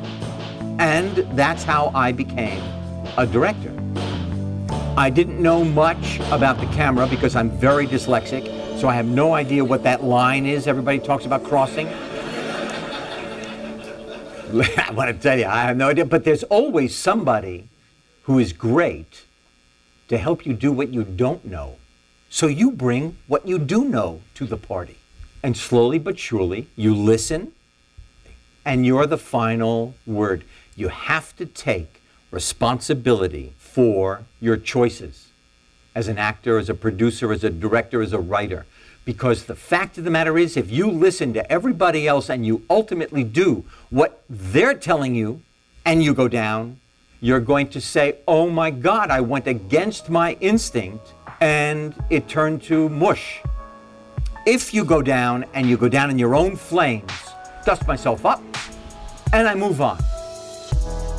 And 0.79 1.17
that's 1.37 1.65
how 1.65 1.91
I 1.95 2.13
became 2.13 2.63
a 3.17 3.27
director. 3.27 3.75
I 4.97 5.09
didn't 5.09 5.41
know 5.41 5.65
much 5.65 6.21
about 6.31 6.59
the 6.59 6.67
camera 6.67 7.07
because 7.07 7.35
I'm 7.35 7.51
very 7.51 7.87
dyslexic, 7.87 8.79
so 8.79 8.89
I 8.89 8.95
have 8.95 9.07
no 9.07 9.35
idea 9.35 9.65
what 9.65 9.83
that 9.85 10.05
line 10.05 10.45
is 10.45 10.67
everybody 10.67 10.99
talks 10.99 11.25
about 11.25 11.43
crossing. 11.43 11.89
I 14.79 14.91
want 14.93 15.09
to 15.09 15.15
tell 15.15 15.39
you, 15.39 15.47
I 15.47 15.63
have 15.63 15.77
no 15.77 15.89
idea, 15.89 16.05
but 16.05 16.25
there's 16.25 16.43
always 16.45 16.95
somebody 16.95 17.69
who 18.25 18.39
is 18.39 18.53
great 18.53 19.25
to 20.09 20.19
help 20.19 20.45
you 20.45 20.53
do 20.53 20.73
what 20.73 20.89
you 20.89 21.05
don't 21.05 21.45
know. 21.45 21.77
So 22.29 22.47
you 22.47 22.73
bring 22.73 23.17
what 23.29 23.47
you 23.47 23.59
do 23.59 23.85
know 23.85 24.23
to 24.35 24.47
the 24.47 24.57
party. 24.57 24.97
And 25.43 25.57
slowly 25.57 25.99
but 25.99 26.19
surely, 26.19 26.69
you 26.77 26.95
listen, 26.95 27.53
and 28.65 28.85
you're 28.85 29.07
the 29.07 29.19
final 29.19 29.95
word. 30.07 30.45
You 30.75 30.89
have 30.89 31.35
to 31.37 31.47
take 31.47 32.03
responsibility 32.31 33.55
for 33.59 34.25
your 34.41 34.57
choices 34.57 35.29
as 35.95 36.09
an 36.09 36.19
actor, 36.19 36.59
as 36.59 36.69
a 36.69 36.75
producer, 36.75 37.33
as 37.33 37.45
a 37.45 37.51
director, 37.51 38.03
as 38.03 38.13
a 38.13 38.19
writer. 38.19 38.67
Because 39.11 39.47
the 39.47 39.57
fact 39.57 39.99
of 39.99 40.05
the 40.05 40.11
matter 40.11 40.39
is, 40.39 40.57
if 40.57 40.71
you 40.71 40.89
listen 40.89 41.33
to 41.33 41.43
everybody 41.51 42.07
else 42.07 42.31
and 42.31 42.47
you 42.47 42.63
ultimately 42.71 43.25
do 43.25 43.65
what 43.91 44.23
they're 44.31 44.73
telling 44.73 45.17
you 45.17 45.43
and 45.85 46.01
you 46.01 46.15
go 46.15 46.29
down, 46.29 46.79
you're 47.21 47.41
going 47.41 47.69
to 47.71 47.81
say, 47.81 48.19
Oh 48.29 48.49
my 48.49 48.71
God, 48.71 49.11
I 49.11 49.21
went 49.21 49.49
against 49.49 50.11
my 50.11 50.35
instinct 50.35 51.13
and 51.41 51.93
it 52.09 52.29
turned 52.29 52.63
to 52.71 52.89
mush. 52.89 53.41
If 54.47 54.73
you 54.73 54.85
go 54.85 55.03
down 55.03 55.45
and 55.55 55.69
you 55.69 55.77
go 55.77 55.89
down 55.89 56.09
in 56.11 56.17
your 56.17 56.37
own 56.37 56.55
flames, 56.55 57.11
dust 57.67 57.89
myself 57.89 58.25
up, 58.25 58.41
and 59.33 59.49
I 59.49 59.57
move 59.57 59.81
on. 59.81 59.99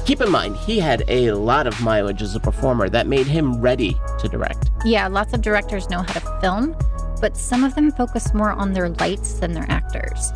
Keep 0.05 0.21
in 0.21 0.31
mind, 0.31 0.55
he 0.55 0.79
had 0.79 1.03
a 1.09 1.31
lot 1.31 1.67
of 1.67 1.79
mileage 1.81 2.21
as 2.21 2.35
a 2.35 2.39
performer 2.39 2.87
that 2.87 3.05
made 3.05 3.27
him 3.27 3.59
ready 3.59 3.97
to 4.19 4.29
direct. 4.29 4.69
Yeah, 4.85 5.07
lots 5.09 5.33
of 5.33 5.41
directors 5.41 5.89
know 5.89 5.99
how 5.99 6.13
to 6.13 6.39
film, 6.39 6.75
but 7.21 7.37
some 7.37 7.63
of 7.63 7.75
them 7.75 7.91
focus 7.91 8.33
more 8.33 8.51
on 8.51 8.73
their 8.73 8.89
lights 8.89 9.33
than 9.33 9.53
their 9.53 9.67
actors. 9.69 10.33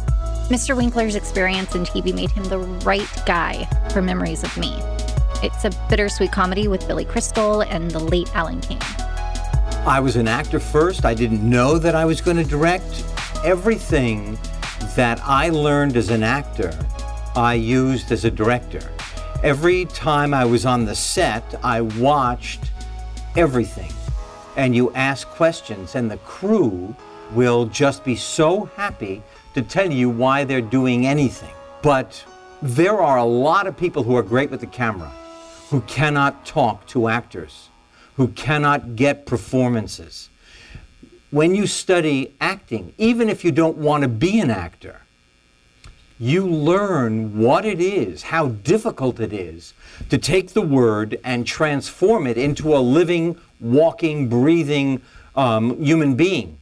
Mr. 0.49 0.77
Winkler's 0.77 1.15
experience 1.15 1.73
in 1.73 1.83
TV 1.83 2.13
made 2.13 2.29
him 2.29 2.43
the 2.45 2.59
right 2.59 3.09
guy 3.25 3.67
for 3.91 4.01
Memories 4.01 4.43
of 4.43 4.55
Me. 4.57 4.79
It's 5.41 5.65
a 5.65 5.71
bittersweet 5.89 6.31
comedy 6.31 6.67
with 6.67 6.87
Billy 6.87 7.03
Crystal 7.03 7.61
and 7.61 7.89
the 7.89 7.99
late 7.99 8.33
Alan 8.35 8.61
King. 8.61 8.79
I 9.87 9.99
was 9.99 10.15
an 10.15 10.27
actor 10.27 10.59
first. 10.59 11.03
I 11.03 11.13
didn't 11.13 11.47
know 11.47 11.77
that 11.79 11.95
I 11.95 12.05
was 12.05 12.21
going 12.21 12.37
to 12.37 12.43
direct. 12.43 13.03
Everything 13.43 14.37
that 14.95 15.19
I 15.23 15.49
learned 15.49 15.97
as 15.97 16.09
an 16.09 16.23
actor, 16.23 16.77
I 17.35 17.55
used 17.55 18.11
as 18.11 18.23
a 18.23 18.31
director. 18.31 18.91
Every 19.43 19.85
time 19.85 20.33
I 20.33 20.45
was 20.45 20.65
on 20.65 20.85
the 20.85 20.95
set, 20.95 21.43
I 21.63 21.81
watched 21.81 22.71
everything. 23.35 23.91
And 24.55 24.75
you 24.75 24.93
ask 24.93 25.27
questions, 25.27 25.95
and 25.95 26.09
the 26.09 26.17
crew 26.17 26.95
will 27.33 27.65
just 27.65 28.03
be 28.03 28.15
so 28.15 28.65
happy 28.75 29.21
to 29.53 29.61
tell 29.61 29.91
you 29.91 30.09
why 30.09 30.43
they're 30.43 30.61
doing 30.61 31.05
anything. 31.05 31.53
But 31.81 32.23
there 32.61 32.99
are 33.01 33.17
a 33.17 33.25
lot 33.25 33.67
of 33.67 33.77
people 33.77 34.03
who 34.03 34.15
are 34.15 34.23
great 34.23 34.49
with 34.49 34.61
the 34.61 34.67
camera 34.67 35.11
who 35.69 35.81
cannot 35.81 36.45
talk 36.45 36.85
to 36.87 37.07
actors, 37.07 37.69
who 38.15 38.29
cannot 38.29 38.95
get 38.95 39.25
performances. 39.25 40.29
When 41.31 41.53
you 41.53 41.67
study 41.67 42.33
acting, 42.39 42.93
even 42.97 43.29
if 43.29 43.43
you 43.43 43.51
don't 43.51 43.77
want 43.77 44.03
to 44.03 44.07
be 44.07 44.39
an 44.39 44.51
actor, 44.51 45.01
you 46.19 46.47
learn 46.47 47.37
what 47.37 47.65
it 47.65 47.81
is, 47.81 48.23
how 48.23 48.47
difficult 48.47 49.19
it 49.19 49.33
is 49.33 49.73
to 50.09 50.17
take 50.17 50.53
the 50.53 50.61
word 50.61 51.19
and 51.23 51.45
transform 51.45 52.25
it 52.25 52.37
into 52.37 52.75
a 52.75 52.79
living, 52.79 53.37
walking, 53.59 54.29
breathing 54.29 55.01
um, 55.35 55.81
human 55.81 56.15
being. 56.15 56.57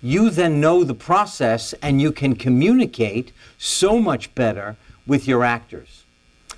You 0.00 0.30
then 0.30 0.60
know 0.60 0.84
the 0.84 0.94
process 0.94 1.72
and 1.82 2.00
you 2.00 2.12
can 2.12 2.36
communicate 2.36 3.32
so 3.58 3.98
much 3.98 4.32
better 4.34 4.76
with 5.06 5.26
your 5.26 5.42
actors. 5.42 6.04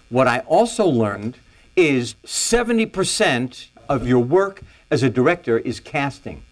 What 0.08 0.26
I 0.26 0.40
also 0.40 0.86
learned 0.86 1.36
is 1.74 2.14
70% 2.24 3.68
of 3.88 4.06
your 4.06 4.20
work 4.20 4.62
as 4.90 5.02
a 5.02 5.10
director 5.10 5.58
is 5.58 5.80
casting. 5.80 6.42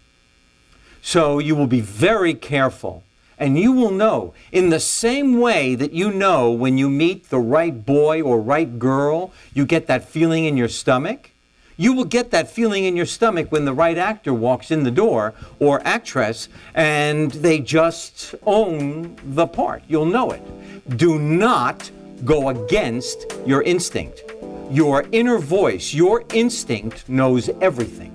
So 1.01 1.39
you 1.39 1.55
will 1.55 1.67
be 1.67 1.81
very 1.81 2.33
careful 2.33 3.03
and 3.37 3.57
you 3.59 3.71
will 3.71 3.91
know 3.91 4.33
in 4.51 4.69
the 4.69 4.79
same 4.79 5.39
way 5.39 5.75
that 5.75 5.91
you 5.93 6.11
know 6.11 6.51
when 6.51 6.77
you 6.77 6.89
meet 6.89 7.29
the 7.29 7.39
right 7.39 7.85
boy 7.85 8.21
or 8.21 8.39
right 8.39 8.79
girl, 8.79 9.31
you 9.53 9.65
get 9.65 9.87
that 9.87 10.07
feeling 10.07 10.45
in 10.45 10.57
your 10.57 10.69
stomach. 10.69 11.31
You 11.77 11.91
will 11.91 12.05
get 12.05 12.31
that 12.31 12.49
feeling 12.49 12.85
in 12.85 12.95
your 12.95 13.05
stomach 13.05 13.51
when 13.51 13.65
the 13.65 13.73
right 13.73 13.97
actor 13.97 14.33
walks 14.33 14.71
in 14.71 14.83
the 14.83 14.91
door 14.91 15.33
or 15.59 15.85
actress 15.85 16.47
and 16.73 17.31
they 17.31 17.59
just 17.59 18.33
own 18.45 19.17
the 19.25 19.47
part. 19.47 19.83
You'll 19.87 20.05
know 20.05 20.31
it. 20.31 20.97
Do 20.97 21.19
not 21.19 21.91
go 22.23 22.47
against 22.49 23.25
your 23.45 23.61
instinct. 23.63 24.23
Your 24.71 25.05
inner 25.11 25.37
voice, 25.37 25.93
your 25.93 26.23
instinct 26.33 27.09
knows 27.09 27.49
everything. 27.59 28.14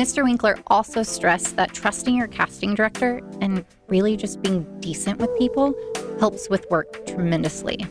Mr. 0.00 0.24
Winkler 0.24 0.56
also 0.68 1.02
stressed 1.02 1.56
that 1.56 1.74
trusting 1.74 2.16
your 2.16 2.26
casting 2.26 2.74
director 2.74 3.20
and 3.42 3.62
really 3.88 4.16
just 4.16 4.40
being 4.40 4.64
decent 4.80 5.18
with 5.18 5.28
people 5.36 5.74
helps 6.18 6.48
with 6.48 6.64
work 6.70 7.04
tremendously. 7.06 7.84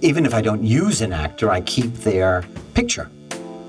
Even 0.00 0.24
if 0.24 0.32
I 0.32 0.40
don't 0.40 0.62
use 0.62 1.02
an 1.02 1.12
actor, 1.12 1.50
I 1.50 1.60
keep 1.60 1.92
their 1.96 2.42
picture 2.72 3.10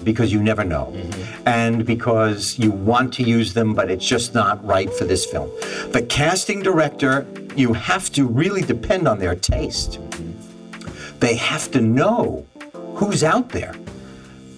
because 0.05 0.31
you 0.31 0.41
never 0.41 0.63
know. 0.63 0.93
Mm-hmm. 0.95 1.47
And 1.49 1.85
because 1.85 2.57
you 2.57 2.71
want 2.71 3.13
to 3.15 3.23
use 3.23 3.53
them, 3.53 3.73
but 3.73 3.91
it's 3.91 4.07
just 4.07 4.33
not 4.33 4.63
right 4.65 4.89
for 4.93 5.03
this 5.03 5.25
film. 5.25 5.49
The 5.91 6.05
casting 6.07 6.61
director, 6.61 7.27
you 7.57 7.73
have 7.73 8.09
to 8.13 8.25
really 8.25 8.61
depend 8.61 9.09
on 9.09 9.19
their 9.19 9.35
taste. 9.35 9.99
Mm-hmm. 9.99 11.19
They 11.19 11.35
have 11.35 11.69
to 11.71 11.81
know 11.81 12.45
who's 12.95 13.25
out 13.25 13.49
there. 13.49 13.75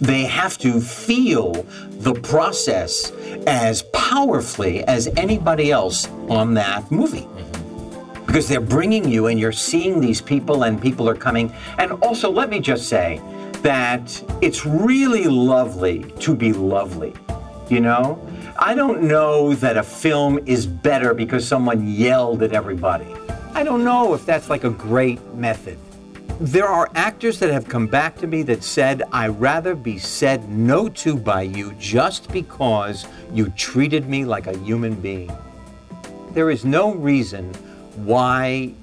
They 0.01 0.23
have 0.23 0.57
to 0.59 0.79
feel 0.79 1.65
the 1.89 2.13
process 2.13 3.11
as 3.45 3.81
powerfully 3.93 4.83
as 4.85 5.07
anybody 5.17 5.71
else 5.71 6.07
on 6.29 6.53
that 6.53 6.89
movie. 6.91 7.21
Mm-hmm. 7.21 8.25
Because 8.25 8.47
they're 8.47 8.61
bringing 8.61 9.09
you 9.09 9.27
and 9.27 9.39
you're 9.39 9.51
seeing 9.51 9.99
these 9.99 10.21
people 10.21 10.63
and 10.63 10.81
people 10.81 11.09
are 11.09 11.15
coming. 11.15 11.53
And 11.77 11.91
also, 12.03 12.29
let 12.29 12.49
me 12.49 12.59
just 12.59 12.87
say 12.87 13.21
that 13.63 14.23
it's 14.41 14.65
really 14.65 15.25
lovely 15.25 16.03
to 16.19 16.35
be 16.35 16.53
lovely. 16.53 17.13
You 17.69 17.81
know? 17.81 18.19
I 18.57 18.75
don't 18.75 19.03
know 19.03 19.53
that 19.55 19.77
a 19.77 19.83
film 19.83 20.39
is 20.45 20.67
better 20.67 21.13
because 21.13 21.47
someone 21.47 21.87
yelled 21.87 22.43
at 22.43 22.53
everybody. 22.53 23.07
I 23.53 23.63
don't 23.63 23.83
know 23.83 24.13
if 24.13 24.25
that's 24.25 24.49
like 24.49 24.63
a 24.63 24.69
great 24.69 25.21
method. 25.33 25.77
There 26.41 26.67
are 26.67 26.89
actors 26.95 27.37
that 27.39 27.51
have 27.51 27.67
come 27.67 27.85
back 27.85 28.15
to 28.19 28.27
me 28.27 28.43
that 28.43 28.63
said, 28.63 29.03
I'd 29.11 29.37
rather 29.41 29.75
be 29.75 29.97
said 29.97 30.47
no 30.47 30.87
to 30.87 31.17
by 31.17 31.41
you 31.41 31.73
just 31.73 32.31
because 32.31 33.05
you 33.33 33.49
treated 33.57 34.07
me 34.07 34.23
like 34.23 34.47
a 34.47 34.57
human 34.59 34.95
being. 34.95 35.29
There 36.31 36.49
is 36.49 36.63
no 36.63 36.93
reason 36.93 37.53
why 38.05 38.73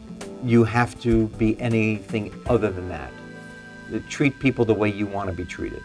you 0.44 0.64
have 0.64 1.00
to 1.00 1.28
be 1.28 1.58
anything 1.58 2.38
other 2.46 2.70
than 2.70 2.90
that. 2.90 3.10
Treat 4.10 4.38
people 4.38 4.66
the 4.66 4.74
way 4.74 4.92
you 4.92 5.06
want 5.06 5.30
to 5.30 5.34
be 5.34 5.46
treated. 5.46 5.82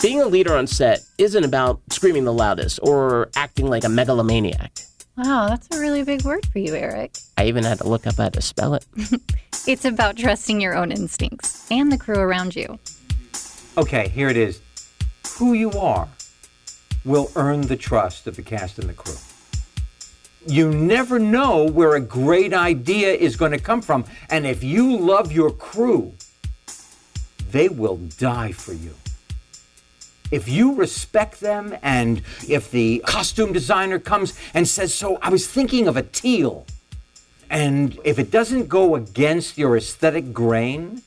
Being 0.00 0.22
a 0.22 0.26
leader 0.26 0.54
on 0.54 0.68
set 0.68 1.00
isn't 1.18 1.42
about 1.42 1.80
screaming 1.90 2.24
the 2.24 2.32
loudest 2.32 2.78
or 2.80 3.28
acting 3.34 3.66
like 3.66 3.82
a 3.82 3.88
megalomaniac. 3.88 4.70
Wow, 5.16 5.48
that's 5.48 5.74
a 5.74 5.80
really 5.80 6.02
big 6.02 6.22
word 6.22 6.44
for 6.46 6.58
you, 6.58 6.74
Eric. 6.74 7.16
I 7.38 7.46
even 7.46 7.64
had 7.64 7.78
to 7.78 7.88
look 7.88 8.06
up 8.06 8.16
how 8.16 8.28
to 8.28 8.42
spell 8.42 8.74
it. 8.74 8.86
It's 9.66 9.84
about 9.84 10.16
trusting 10.16 10.60
your 10.60 10.76
own 10.76 10.92
instincts 10.92 11.68
and 11.72 11.90
the 11.90 11.98
crew 11.98 12.20
around 12.20 12.54
you. 12.54 12.78
Okay, 13.76 14.06
here 14.06 14.28
it 14.28 14.36
is. 14.36 14.60
Who 15.38 15.54
you 15.54 15.72
are 15.72 16.06
will 17.04 17.32
earn 17.34 17.62
the 17.62 17.76
trust 17.76 18.28
of 18.28 18.36
the 18.36 18.42
cast 18.42 18.78
and 18.78 18.88
the 18.88 18.94
crew. 18.94 19.16
You 20.46 20.70
never 20.70 21.18
know 21.18 21.64
where 21.64 21.96
a 21.96 22.00
great 22.00 22.54
idea 22.54 23.12
is 23.12 23.34
going 23.34 23.50
to 23.50 23.58
come 23.58 23.82
from. 23.82 24.04
And 24.30 24.46
if 24.46 24.62
you 24.62 24.96
love 24.96 25.32
your 25.32 25.50
crew, 25.50 26.14
they 27.50 27.68
will 27.68 27.96
die 28.18 28.52
for 28.52 28.72
you. 28.72 28.94
If 30.30 30.48
you 30.48 30.74
respect 30.74 31.40
them, 31.40 31.76
and 31.82 32.22
if 32.48 32.70
the 32.70 33.02
costume 33.06 33.52
designer 33.52 33.98
comes 33.98 34.34
and 34.52 34.66
says, 34.66 34.92
So 34.94 35.18
I 35.22 35.30
was 35.30 35.46
thinking 35.46 35.86
of 35.86 35.96
a 35.96 36.02
teal, 36.02 36.66
and 37.48 37.98
if 38.04 38.18
it 38.18 38.30
doesn't 38.30 38.68
go 38.68 38.96
against 38.96 39.56
your 39.56 39.76
aesthetic 39.76 40.32
grain, 40.32 41.02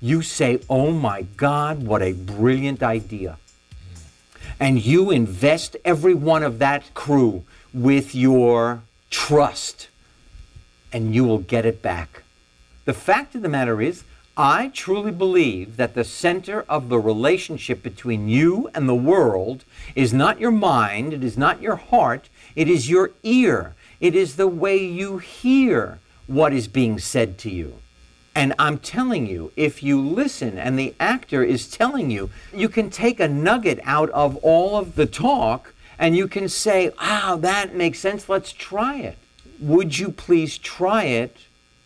you 0.00 0.22
say, 0.22 0.60
Oh 0.70 0.92
my 0.92 1.22
God, 1.22 1.82
what 1.84 2.02
a 2.02 2.12
brilliant 2.12 2.82
idea. 2.82 3.38
And 4.58 4.84
you 4.84 5.10
invest 5.10 5.76
every 5.84 6.14
one 6.14 6.42
of 6.42 6.58
that 6.58 6.94
crew 6.94 7.44
with 7.74 8.14
your 8.14 8.82
trust, 9.10 9.88
and 10.92 11.14
you 11.14 11.24
will 11.24 11.38
get 11.38 11.66
it 11.66 11.82
back. 11.82 12.22
The 12.86 12.94
fact 12.94 13.34
of 13.34 13.42
the 13.42 13.48
matter 13.48 13.82
is, 13.82 14.04
I 14.40 14.68
truly 14.68 15.10
believe 15.10 15.78
that 15.78 15.94
the 15.94 16.04
center 16.04 16.64
of 16.68 16.88
the 16.88 17.00
relationship 17.00 17.82
between 17.82 18.28
you 18.28 18.70
and 18.72 18.88
the 18.88 18.94
world 18.94 19.64
is 19.96 20.14
not 20.14 20.38
your 20.38 20.52
mind, 20.52 21.12
it 21.12 21.24
is 21.24 21.36
not 21.36 21.60
your 21.60 21.74
heart, 21.74 22.28
it 22.54 22.68
is 22.68 22.88
your 22.88 23.10
ear. 23.24 23.74
It 24.00 24.14
is 24.14 24.36
the 24.36 24.46
way 24.46 24.76
you 24.76 25.18
hear 25.18 25.98
what 26.28 26.52
is 26.52 26.68
being 26.68 27.00
said 27.00 27.36
to 27.38 27.50
you. 27.50 27.78
And 28.32 28.54
I'm 28.60 28.78
telling 28.78 29.26
you, 29.26 29.50
if 29.56 29.82
you 29.82 30.00
listen 30.00 30.56
and 30.56 30.78
the 30.78 30.94
actor 31.00 31.42
is 31.42 31.68
telling 31.68 32.08
you, 32.08 32.30
you 32.54 32.68
can 32.68 32.90
take 32.90 33.18
a 33.18 33.26
nugget 33.26 33.80
out 33.82 34.08
of 34.10 34.36
all 34.36 34.76
of 34.76 34.94
the 34.94 35.06
talk 35.06 35.74
and 35.98 36.16
you 36.16 36.28
can 36.28 36.48
say, 36.48 36.92
wow, 37.00 37.36
that 37.40 37.74
makes 37.74 37.98
sense. 37.98 38.28
Let's 38.28 38.52
try 38.52 38.98
it. 38.98 39.18
Would 39.58 39.98
you 39.98 40.12
please 40.12 40.58
try 40.58 41.06
it 41.06 41.36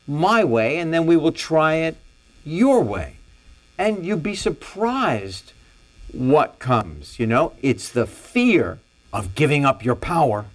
my 0.06 0.44
way? 0.44 0.76
And 0.76 0.92
then 0.92 1.06
we 1.06 1.16
will 1.16 1.32
try 1.32 1.76
it 1.76 1.97
your 2.44 2.82
way. 2.82 3.16
And 3.78 4.04
you'd 4.04 4.22
be 4.22 4.34
surprised 4.34 5.52
what 6.12 6.58
comes. 6.58 7.18
You 7.18 7.26
know, 7.26 7.52
it's 7.62 7.88
the 7.88 8.06
fear 8.06 8.78
of 9.12 9.34
giving 9.34 9.64
up 9.64 9.84
your 9.84 9.96
power. 9.96 10.46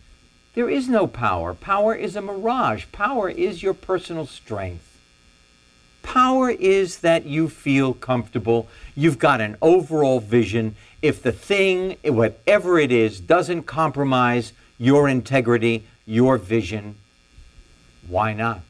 There 0.53 0.70
is 0.70 0.89
no 0.89 1.08
power. 1.08 1.53
Power 1.53 1.94
is 1.94 2.15
a 2.15 2.22
mirage. 2.22 2.86
Power 2.91 3.29
is 3.29 3.62
your 3.62 3.74
personal 3.74 4.25
strength. 4.25 4.84
Power 6.01 6.50
is 6.50 7.00
that 7.00 7.25
you 7.25 7.50
feel 7.50 7.94
comfortable. 7.94 8.67
You've 8.96 9.20
got 9.20 9.41
an 9.41 9.58
overall 9.62 10.20
vision. 10.20 10.75
If 11.01 11.22
the 11.22 11.32
thing, 11.32 11.98
whatever 12.03 12.79
it 12.79 12.91
is, 12.91 13.20
doesn't 13.20 13.63
compromise 13.63 14.53
your 14.77 15.10
integrity, 15.10 15.86
your 16.06 16.38
vision, 16.38 16.96
why 18.08 18.34
not? 18.34 18.62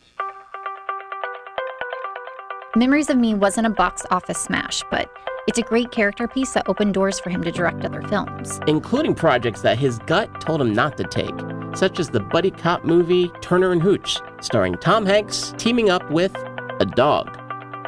Memories 2.75 3.09
of 3.09 3.17
Me 3.17 3.33
wasn't 3.33 3.65
a 3.65 3.69
box 3.69 4.05
office 4.11 4.37
smash, 4.37 4.83
but 4.91 5.09
it's 5.47 5.57
a 5.57 5.61
great 5.61 5.89
character 5.89 6.27
piece 6.27 6.51
that 6.51 6.67
opened 6.67 6.93
doors 6.93 7.17
for 7.19 7.29
him 7.29 7.41
to 7.43 7.51
direct 7.51 7.85
other 7.85 8.01
films. 8.03 8.59
including 8.67 9.15
projects 9.15 9.61
that 9.61 9.77
his 9.77 9.99
gut 9.99 10.41
told 10.41 10.61
him 10.61 10.73
not 10.73 10.97
to 10.97 11.05
take, 11.05 11.33
such 11.75 11.97
as 11.99 12.09
the 12.09 12.19
buddy 12.19 12.51
cop 12.51 12.83
movie 12.83 13.31
Turner 13.41 13.71
and 13.71 13.81
Hooch, 13.81 14.19
starring 14.41 14.75
Tom 14.77 15.05
Hanks 15.05 15.53
teaming 15.57 15.89
up 15.89 16.11
with 16.11 16.35
a 16.81 16.85
dog. 16.85 17.39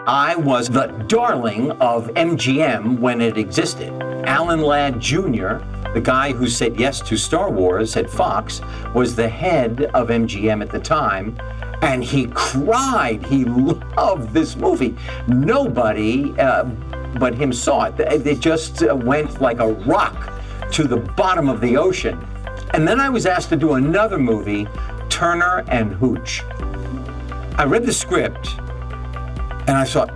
I 0.08 0.36
was 0.38 0.70
the 0.70 0.88
darling 1.08 1.72
of 1.74 2.08
MGM 2.16 3.00
when 3.00 3.20
it 3.22 3.38
existed. 3.38 3.92
Alan 4.26 4.62
Ladd 4.62 5.00
Jr., 5.00 5.58
the 5.94 6.02
guy 6.02 6.32
who 6.32 6.48
said 6.48 6.80
yes 6.80 7.02
to 7.02 7.18
Star 7.18 7.52
Wars 7.52 7.98
at 7.98 8.10
Fox, 8.10 8.62
was 8.96 9.16
the 9.16 9.28
head 9.28 9.92
of 9.94 10.08
MGM 10.08 10.62
at 10.62 10.72
the 10.72 10.80
time, 10.80 11.38
and 11.82 12.04
he 12.04 12.28
cried. 12.28 13.26
He 13.26 13.46
loved 13.46 14.34
this 14.34 14.56
movie. 14.56 14.96
Nobody 15.28 16.34
uh, 16.40 16.66
but 17.18 17.34
him 17.34 17.52
saw 17.52 17.86
it. 17.86 18.00
It 18.00 18.40
just 18.40 18.84
uh, 18.84 18.96
went 18.96 19.42
like 19.42 19.60
a 19.60 19.74
rock 19.74 20.32
to 20.72 20.84
the 20.84 20.98
bottom 20.98 21.50
of 21.50 21.62
the 21.62 21.78
ocean. 21.78 22.20
And 22.74 22.88
then 22.88 23.00
I 23.00 23.10
was 23.10 23.26
asked 23.26 23.50
to 23.50 23.56
do 23.56 23.74
another 23.74 24.20
movie, 24.20 24.68
Turner 25.10 25.66
and 25.70 25.94
Hooch. 25.94 26.44
I 27.58 27.66
read 27.66 27.86
the 27.86 27.94
script 27.94 28.56
and 29.68 29.72
I 29.72 29.86
thought, 29.86 30.12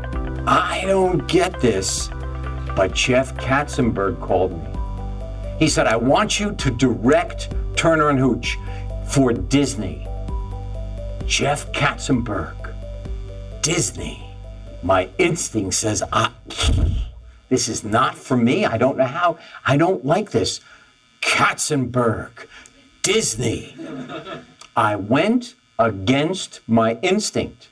I 0.48 0.84
don't 0.86 1.28
get 1.28 1.60
this. 1.60 2.10
But 2.76 2.94
Jeff 2.94 3.36
Katzenberg 3.38 4.20
called 4.20 4.52
me. 4.52 5.60
He 5.60 5.68
said, 5.68 5.88
I 5.88 5.96
want 5.96 6.40
you 6.40 6.54
to 6.54 6.72
direct 6.72 7.54
Turner 7.76 8.10
and 8.10 8.20
Hooch 8.20 8.58
for 9.08 9.32
Disney. 9.32 10.08
Jeff 11.28 11.72
Katzenberg, 11.72 12.74
Disney. 13.62 14.22
My 14.82 15.10
instinct 15.18 15.76
says, 15.76 16.04
ah, 16.12 16.34
this 17.50 17.70
is 17.70 17.84
not 17.84 18.16
for 18.16 18.36
me. 18.36 18.66
I 18.66 18.78
don't 18.78 18.98
know 18.98 19.06
how. 19.06 19.38
I 19.66 19.78
don't 19.78 20.06
like 20.06 20.32
this. 20.32 20.60
Katzenberg, 21.22 22.48
Disney. 23.02 23.76
I 24.76 24.96
went 24.96 25.56
against 25.80 26.60
my 26.68 26.98
instinct. 27.02 27.70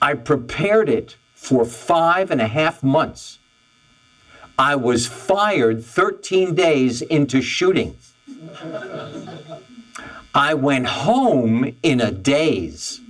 I 0.00 0.14
prepared 0.14 0.88
it 0.88 1.16
for 1.34 1.64
five 1.64 2.30
and 2.30 2.40
a 2.40 2.46
half 2.46 2.82
months. 2.82 3.38
I 4.58 4.76
was 4.76 5.06
fired 5.06 5.84
13 5.84 6.54
days 6.54 7.02
into 7.02 7.40
shooting. 7.42 7.96
I 10.34 10.54
went 10.54 10.86
home 10.86 11.76
in 11.82 12.00
a 12.00 12.12
daze. 12.12 13.00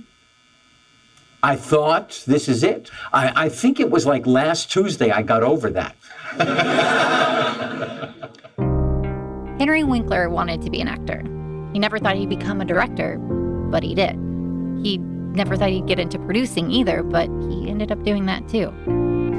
I 1.43 1.55
thought, 1.55 2.23
this 2.25 2.49
is 2.49 2.63
it. 2.63 2.89
I, 3.13 3.45
I 3.45 3.49
think 3.49 3.79
it 3.79 3.91
was 3.91 4.05
like 4.05 4.25
last 4.25 4.71
Tuesday 4.71 5.11
I 5.11 5.21
got 5.21 5.43
over 5.43 5.69
that. 5.71 5.95
Henry 9.59 9.83
Winkler 9.83 10.29
wanted 10.29 10.61
to 10.63 10.71
be 10.71 10.81
an 10.81 10.87
actor. 10.87 11.21
He 11.73 11.79
never 11.79 11.99
thought 11.99 12.15
he'd 12.15 12.29
become 12.29 12.61
a 12.61 12.65
director, 12.65 13.17
but 13.19 13.83
he 13.83 13.93
did. 13.93 14.15
He 14.83 14.97
never 14.97 15.55
thought 15.55 15.69
he'd 15.69 15.85
get 15.85 15.99
into 15.99 16.17
producing 16.19 16.71
either, 16.71 17.03
but 17.03 17.29
he 17.49 17.69
ended 17.69 17.91
up 17.91 18.01
doing 18.03 18.25
that 18.25 18.49
too. 18.49 18.73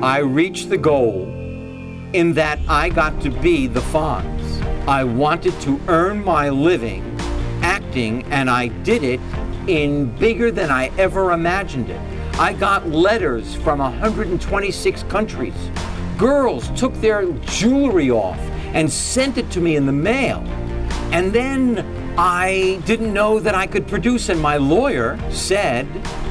I 0.03 0.19
reached 0.19 0.71
the 0.71 0.79
goal 0.79 1.25
in 2.13 2.33
that 2.35 2.61
I 2.69 2.91
got 2.91 3.21
to 3.23 3.31
be 3.31 3.67
the 3.67 3.81
Fonz. 3.81 4.63
I 4.87 5.03
wanted 5.05 5.59
to 5.63 5.81
earn 5.89 6.25
my 6.25 6.49
living 6.49 7.12
acting, 7.93 8.25
and 8.33 8.49
I 8.49 8.69
did 8.69 9.03
it 9.03 9.21
in 9.69 10.17
bigger 10.17 10.51
than 10.51 10.71
I 10.71 10.91
ever 10.97 11.33
imagined 11.33 11.91
it. 11.91 12.01
I 12.39 12.55
got 12.55 12.89
letters 12.89 13.55
from 13.55 13.81
126 13.81 15.03
countries. 15.05 15.53
Girls 16.17 16.71
took 16.71 16.95
their 17.03 17.27
jewelry 17.45 18.11
off 18.11 18.39
and 18.73 18.91
sent 18.91 19.37
it 19.37 19.51
to 19.51 19.61
me 19.61 19.77
in 19.77 19.85
the 19.85 19.93
mail. 19.93 20.39
And 21.13 21.35
then 21.35 21.85
I 22.17 22.81
didn't 22.87 23.13
know 23.13 23.39
that 23.41 23.55
I 23.55 23.67
could 23.67 23.87
produce, 23.87 24.31
and 24.31 24.41
my 24.41 24.57
lawyer 24.57 25.19
said, 25.31 25.87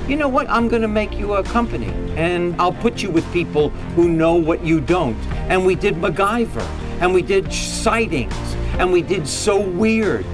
You 0.07 0.15
know 0.15 0.29
what? 0.29 0.49
I'm 0.49 0.67
going 0.67 0.81
to 0.81 0.87
make 0.87 1.13
you 1.15 1.35
a 1.35 1.43
company, 1.43 1.93
and 2.15 2.59
I'll 2.59 2.73
put 2.73 3.03
you 3.03 3.11
with 3.11 3.31
people 3.31 3.69
who 3.95 4.09
know 4.09 4.33
what 4.33 4.65
you 4.65 4.81
don't. 4.81 5.17
And 5.47 5.63
we 5.63 5.75
did 5.75 5.93
MacGyver, 5.97 6.65
and 7.01 7.13
we 7.13 7.21
did 7.21 7.53
sightings, 7.53 8.33
and 8.79 8.91
we 8.91 9.03
did 9.03 9.27
So 9.27 9.59
Weird. 9.59 10.25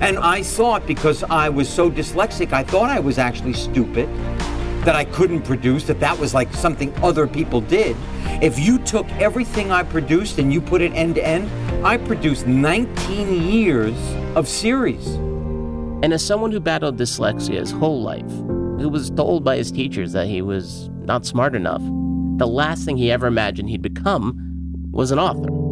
And 0.00 0.18
I 0.18 0.42
thought, 0.42 0.86
because 0.86 1.22
I 1.24 1.48
was 1.48 1.68
so 1.68 1.90
dyslexic, 1.90 2.52
I 2.52 2.64
thought 2.64 2.90
I 2.90 3.00
was 3.00 3.18
actually 3.18 3.54
stupid, 3.54 4.08
that 4.84 4.94
I 4.94 5.04
couldn't 5.04 5.42
produce, 5.42 5.84
that 5.84 6.00
that 6.00 6.18
was 6.18 6.34
like 6.34 6.52
something 6.54 6.92
other 7.02 7.26
people 7.26 7.60
did. 7.62 7.96
If 8.42 8.58
you 8.58 8.78
took 8.78 9.08
everything 9.12 9.72
I 9.72 9.82
produced 9.82 10.38
and 10.38 10.52
you 10.52 10.60
put 10.60 10.82
it 10.82 10.92
end 10.92 11.14
to 11.14 11.26
end, 11.26 11.48
I 11.86 11.96
produced 11.96 12.46
19 12.46 13.50
years 13.50 13.96
of 14.36 14.46
series. 14.46 15.06
And 16.02 16.12
as 16.12 16.24
someone 16.24 16.52
who 16.52 16.60
battled 16.60 16.98
dyslexia 16.98 17.60
his 17.60 17.70
whole 17.70 18.02
life, 18.02 18.30
who 18.78 18.90
was 18.90 19.08
told 19.10 19.42
by 19.42 19.56
his 19.56 19.72
teachers 19.72 20.12
that 20.12 20.26
he 20.26 20.42
was 20.42 20.90
not 21.04 21.24
smart 21.24 21.54
enough, 21.54 21.82
the 22.36 22.46
last 22.46 22.84
thing 22.84 22.98
he 22.98 23.10
ever 23.10 23.26
imagined 23.26 23.70
he'd 23.70 23.80
become 23.80 24.38
was 24.90 25.12
an 25.12 25.18
author. 25.18 25.63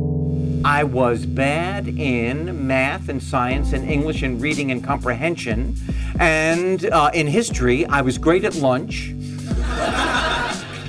I 0.65 0.85
was 0.85 1.27
bad 1.27 1.89
in 1.89 2.67
math 2.67 3.09
and 3.09 3.23
science 3.23 3.73
and 3.73 3.89
English 3.89 4.23
and 4.23 4.41
reading 4.41 4.71
and 4.71 4.83
comprehension. 4.83 5.77
And 6.19 6.85
uh, 6.87 7.11
in 7.13 7.27
history, 7.27 7.85
I 7.87 8.01
was 8.03 8.19
great 8.19 8.45
at 8.45 8.55
lunch. 8.55 9.15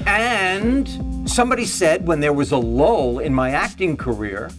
and 0.06 0.88
Somebody 1.34 1.66
said 1.66 2.06
when 2.06 2.20
there 2.20 2.34
was 2.34 2.52
a 2.52 2.58
lull 2.58 3.18
in 3.18 3.34
my 3.34 3.52
acting 3.52 3.98
career, 3.98 4.50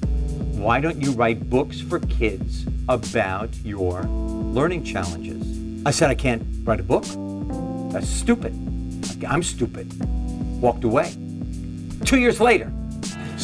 why 0.54 0.80
don't 0.80 1.00
you 1.00 1.12
write 1.12 1.48
books 1.48 1.80
for 1.80 2.00
kids 2.00 2.66
about 2.88 3.54
your 3.62 4.02
learning 4.02 4.82
challenges? 4.82 5.86
I 5.86 5.92
said, 5.92 6.10
I 6.10 6.16
can't 6.16 6.42
write 6.64 6.80
a 6.80 6.82
book. 6.82 7.04
That's 7.92 8.08
stupid. 8.08 8.52
I'm 9.28 9.44
stupid. 9.44 9.92
Walked 10.60 10.82
away. 10.82 11.14
Two 12.04 12.18
years 12.18 12.40
later, 12.40 12.72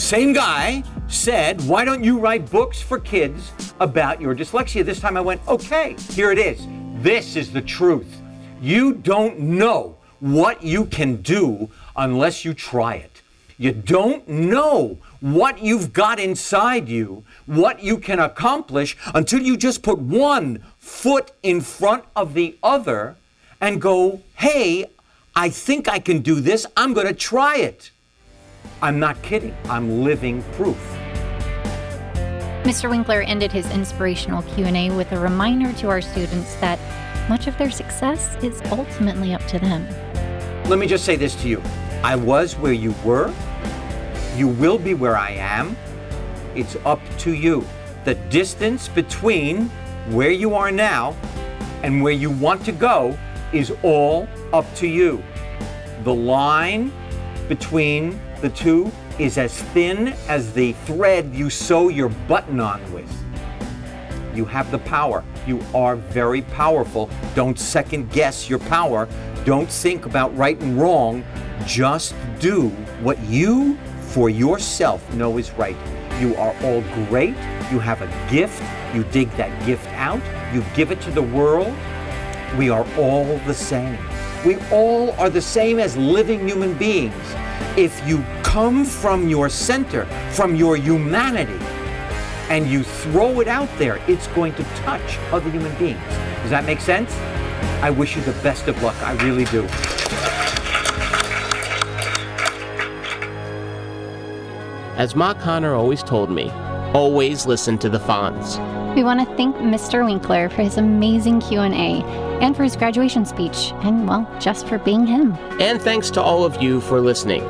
same 0.01 0.33
guy 0.33 0.83
said, 1.09 1.61
Why 1.69 1.85
don't 1.85 2.03
you 2.03 2.19
write 2.19 2.51
books 2.51 2.81
for 2.81 2.99
kids 2.99 3.75
about 3.81 4.21
your 4.21 4.35
dyslexia? 4.35 4.85
This 4.85 4.99
time 4.99 5.17
I 5.17 5.21
went, 5.21 5.47
Okay, 5.47 5.95
here 6.11 6.33
it 6.33 6.39
is. 6.39 6.67
This 7.03 7.37
is 7.37 7.53
the 7.53 7.63
truth. 7.63 8.21
You 8.61 8.95
don't 8.95 9.39
know 9.39 9.99
what 10.21 10.63
you 10.63 10.87
can 10.87 11.17
do 11.23 11.71
unless 11.97 12.45
you 12.45 12.55
try 12.55 12.97
it. 12.97 13.23
You 13.59 13.73
don't 13.73 14.27
know 14.27 14.99
what 15.21 15.63
you've 15.63 15.93
got 15.93 16.19
inside 16.19 16.89
you, 16.89 17.25
what 17.45 17.83
you 17.83 17.99
can 17.99 18.19
accomplish 18.19 18.97
until 19.15 19.41
you 19.41 19.57
just 19.57 19.83
put 19.83 19.99
one 19.99 20.65
foot 20.79 21.33
in 21.43 21.61
front 21.61 22.05
of 22.17 22.33
the 22.33 22.57
other 22.63 23.17
and 23.61 23.81
go, 23.81 24.23
hey, 24.37 24.87
I 25.37 25.51
think 25.51 25.89
I 25.89 25.99
can 25.99 26.21
do 26.21 26.41
this. 26.41 26.65
I'm 26.77 26.95
going 26.95 27.07
to 27.07 27.13
try 27.13 27.57
it. 27.57 27.91
I'm 28.83 28.99
not 28.99 29.21
kidding. 29.23 29.57
I'm 29.67 30.03
living 30.03 30.43
proof. 30.53 30.79
Mr. 32.65 32.91
Winkler 32.91 33.23
ended 33.23 33.51
his 33.51 33.71
inspirational 33.71 34.43
Q&A 34.43 34.91
with 34.91 35.13
a 35.13 35.19
reminder 35.19 35.73
to 35.75 35.89
our 35.89 36.01
students 36.01 36.55
that 36.57 36.79
much 37.29 37.47
of 37.47 37.57
their 37.59 37.71
success 37.71 38.37
is 38.43 38.61
ultimately 38.71 39.35
up 39.35 39.45
to 39.47 39.59
them. 39.59 39.87
Let 40.69 40.79
me 40.79 40.87
just 40.87 41.05
say 41.05 41.17
this 41.17 41.35
to 41.43 41.49
you. 41.49 41.63
I 42.03 42.17
was 42.17 42.57
where 42.57 42.73
you 42.73 42.95
were. 43.05 43.33
You 44.37 44.49
will 44.49 44.79
be 44.79 44.95
where 44.95 45.17
I 45.17 45.31
am. 45.31 45.77
It's 46.55 46.77
up 46.85 47.01
to 47.19 47.33
you. 47.33 47.67
The 48.05 48.15
distance 48.31 48.89
between 48.89 49.69
where 50.11 50.31
you 50.31 50.55
are 50.55 50.71
now 50.71 51.17
and 51.83 52.03
where 52.03 52.13
you 52.13 52.31
want 52.31 52.65
to 52.65 52.73
go 52.73 53.19
is 53.53 53.73
all 53.83 54.29
up 54.53 54.67
to 54.77 54.87
you. 54.87 55.23
The 56.05 56.15
line 56.15 56.93
between 57.49 58.21
the 58.41 58.51
two 58.51 58.91
is 59.19 59.37
as 59.39 59.61
thin 59.73 60.09
as 60.29 60.53
the 60.53 60.73
thread 60.85 61.35
you 61.35 61.51
sew 61.51 61.89
your 61.89 62.09
button 62.09 62.61
on 62.61 62.81
with. 62.93 63.11
You 64.35 64.45
have 64.45 64.71
the 64.71 64.79
power. 64.79 65.25
You 65.47 65.61
are 65.75 65.97
very 65.97 66.43
powerful. 66.43 67.11
Don't 67.35 67.59
second 67.59 68.11
guess 68.11 68.49
your 68.49 68.61
power. 68.61 69.09
Don't 69.45 69.71
think 69.71 70.07
about 70.07 70.37
right 70.37 70.61
and 70.61 70.81
wrong. 70.81 71.25
Just 71.67 72.15
do 72.39 72.69
what 73.03 73.19
you, 73.25 73.77
for 74.01 74.31
yourself, 74.31 75.13
know 75.15 75.37
is 75.37 75.51
right. 75.53 75.77
You 76.21 76.37
are 76.37 76.55
all 76.63 76.83
great. 77.09 77.35
You 77.71 77.79
have 77.79 78.03
a 78.03 78.31
gift. 78.31 78.63
You 78.95 79.05
dig 79.05 79.31
that 79.33 79.67
gift 79.67 79.87
out. 79.89 80.21
You 80.55 80.65
give 80.75 80.91
it 80.91 81.01
to 81.03 81.11
the 81.11 81.23
world. 81.23 81.75
We 82.57 82.71
are 82.71 82.87
all 82.97 83.39
the 83.47 83.55
same. 83.55 83.99
We 84.45 84.57
all 84.71 85.11
are 85.21 85.29
the 85.29 85.43
same 85.43 85.79
as 85.79 85.99
living 85.99 86.49
human 86.49 86.73
beings. 86.75 87.15
If 87.77 88.07
you 88.09 88.25
come 88.43 88.87
from 88.87 89.29
your 89.29 89.51
center, 89.51 90.07
from 90.33 90.57
your 90.57 90.77
humanity, 90.77 91.63
and 92.49 92.67
you 92.67 92.83
throw 92.83 93.41
it 93.41 93.49
out 93.49 93.69
there, 93.77 94.01
it's 94.09 94.29
going 94.29 94.55
to 94.55 94.65
touch 94.83 95.19
other 95.31 95.51
human 95.51 95.77
beings. 95.79 96.01
Does 96.41 96.51
that 96.51 96.65
make 96.65 96.81
sense? 96.81 97.15
I 97.83 97.91
wish 97.91 98.17
you 98.17 98.23
the 98.23 98.33
best 98.43 98.67
of 98.67 98.83
luck. 98.83 98.97
I 99.03 99.13
really 99.25 99.45
do. 99.45 99.65
As 104.97 105.15
Ma 105.15 105.35
Connor 105.35 105.75
always 105.75 106.03
told 106.03 106.31
me, 106.31 106.51
always 106.95 107.45
listen 107.45 107.77
to 107.79 107.91
the 107.91 108.01
Fonz. 108.01 108.57
We 108.95 109.05
want 109.05 109.21
to 109.21 109.37
thank 109.37 109.57
Mr. 109.57 110.05
Winkler 110.05 110.49
for 110.49 110.63
his 110.63 110.79
amazing 110.79 111.41
Q&A 111.41 112.30
and 112.41 112.57
for 112.57 112.65
his 112.65 112.77
graduation 112.77 113.25
speech 113.25 113.73
and 113.83 114.09
well, 114.09 114.29
just 114.41 114.67
for 114.67 114.79
being 114.79 115.07
him. 115.07 115.35
And 115.61 115.81
thanks 115.81 116.11
to 116.11 116.23
all 116.23 116.45
of 116.45 116.63
you 116.63 116.81
for 116.81 117.01
listening. 117.01 117.43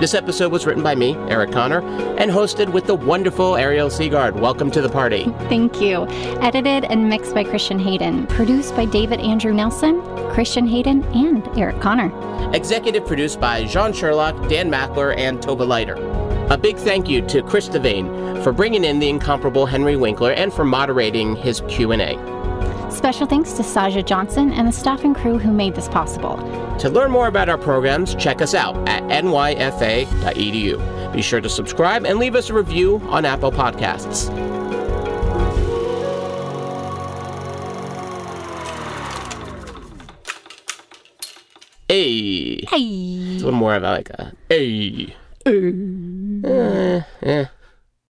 This 0.00 0.14
episode 0.14 0.52
was 0.52 0.64
written 0.64 0.84
by 0.84 0.94
me, 0.94 1.16
Eric 1.28 1.50
Connor, 1.50 1.80
and 2.18 2.30
hosted 2.30 2.72
with 2.72 2.86
the 2.86 2.94
wonderful 2.94 3.56
Ariel 3.56 3.90
Seagard. 3.90 4.38
Welcome 4.38 4.70
to 4.70 4.80
the 4.80 4.88
party. 4.88 5.24
Thank 5.48 5.80
you. 5.80 6.06
Edited 6.40 6.84
and 6.84 7.08
mixed 7.08 7.34
by 7.34 7.42
Christian 7.42 7.80
Hayden. 7.80 8.28
Produced 8.28 8.76
by 8.76 8.84
David 8.84 9.18
Andrew 9.18 9.52
Nelson, 9.52 10.00
Christian 10.30 10.68
Hayden, 10.68 11.02
and 11.14 11.48
Eric 11.58 11.80
Connor. 11.80 12.12
Executive 12.54 13.04
produced 13.08 13.40
by 13.40 13.64
Jean 13.64 13.92
Sherlock, 13.92 14.48
Dan 14.48 14.70
Mackler, 14.70 15.18
and 15.18 15.40
Tova 15.40 15.66
Laiter. 15.66 15.96
A 16.48 16.56
big 16.56 16.76
thank 16.76 17.08
you 17.08 17.20
to 17.26 17.42
Chris 17.42 17.68
Devane 17.68 18.40
for 18.44 18.52
bringing 18.52 18.84
in 18.84 19.00
the 19.00 19.08
incomparable 19.08 19.66
Henry 19.66 19.96
Winkler 19.96 20.30
and 20.30 20.52
for 20.52 20.64
moderating 20.64 21.34
his 21.34 21.60
Q&A. 21.62 22.37
Special 22.98 23.28
thanks 23.28 23.52
to 23.52 23.62
Saja 23.62 24.04
Johnson 24.04 24.52
and 24.52 24.66
the 24.66 24.72
staff 24.72 25.04
and 25.04 25.14
crew 25.14 25.38
who 25.38 25.52
made 25.52 25.76
this 25.76 25.88
possible. 25.88 26.36
To 26.80 26.90
learn 26.90 27.12
more 27.12 27.28
about 27.28 27.48
our 27.48 27.56
programs, 27.56 28.12
check 28.16 28.42
us 28.42 28.54
out 28.54 28.76
at 28.88 29.04
nyfa.edu. 29.04 31.12
Be 31.12 31.22
sure 31.22 31.40
to 31.40 31.48
subscribe 31.48 32.04
and 32.04 32.18
leave 32.18 32.34
us 32.34 32.50
a 32.50 32.54
review 32.54 32.96
on 33.04 33.24
Apple 33.24 33.52
Podcasts. 33.52 34.26
Hey. 41.86 42.64
Hey. 42.66 42.66
It's 42.66 43.42
a 43.42 43.44
little 43.44 43.52
more 43.52 43.76
of 43.76 43.84
like 43.84 44.10
a 44.10 44.32
hey. 44.48 45.14
Uh, 45.46 47.02
eh. 47.22 47.44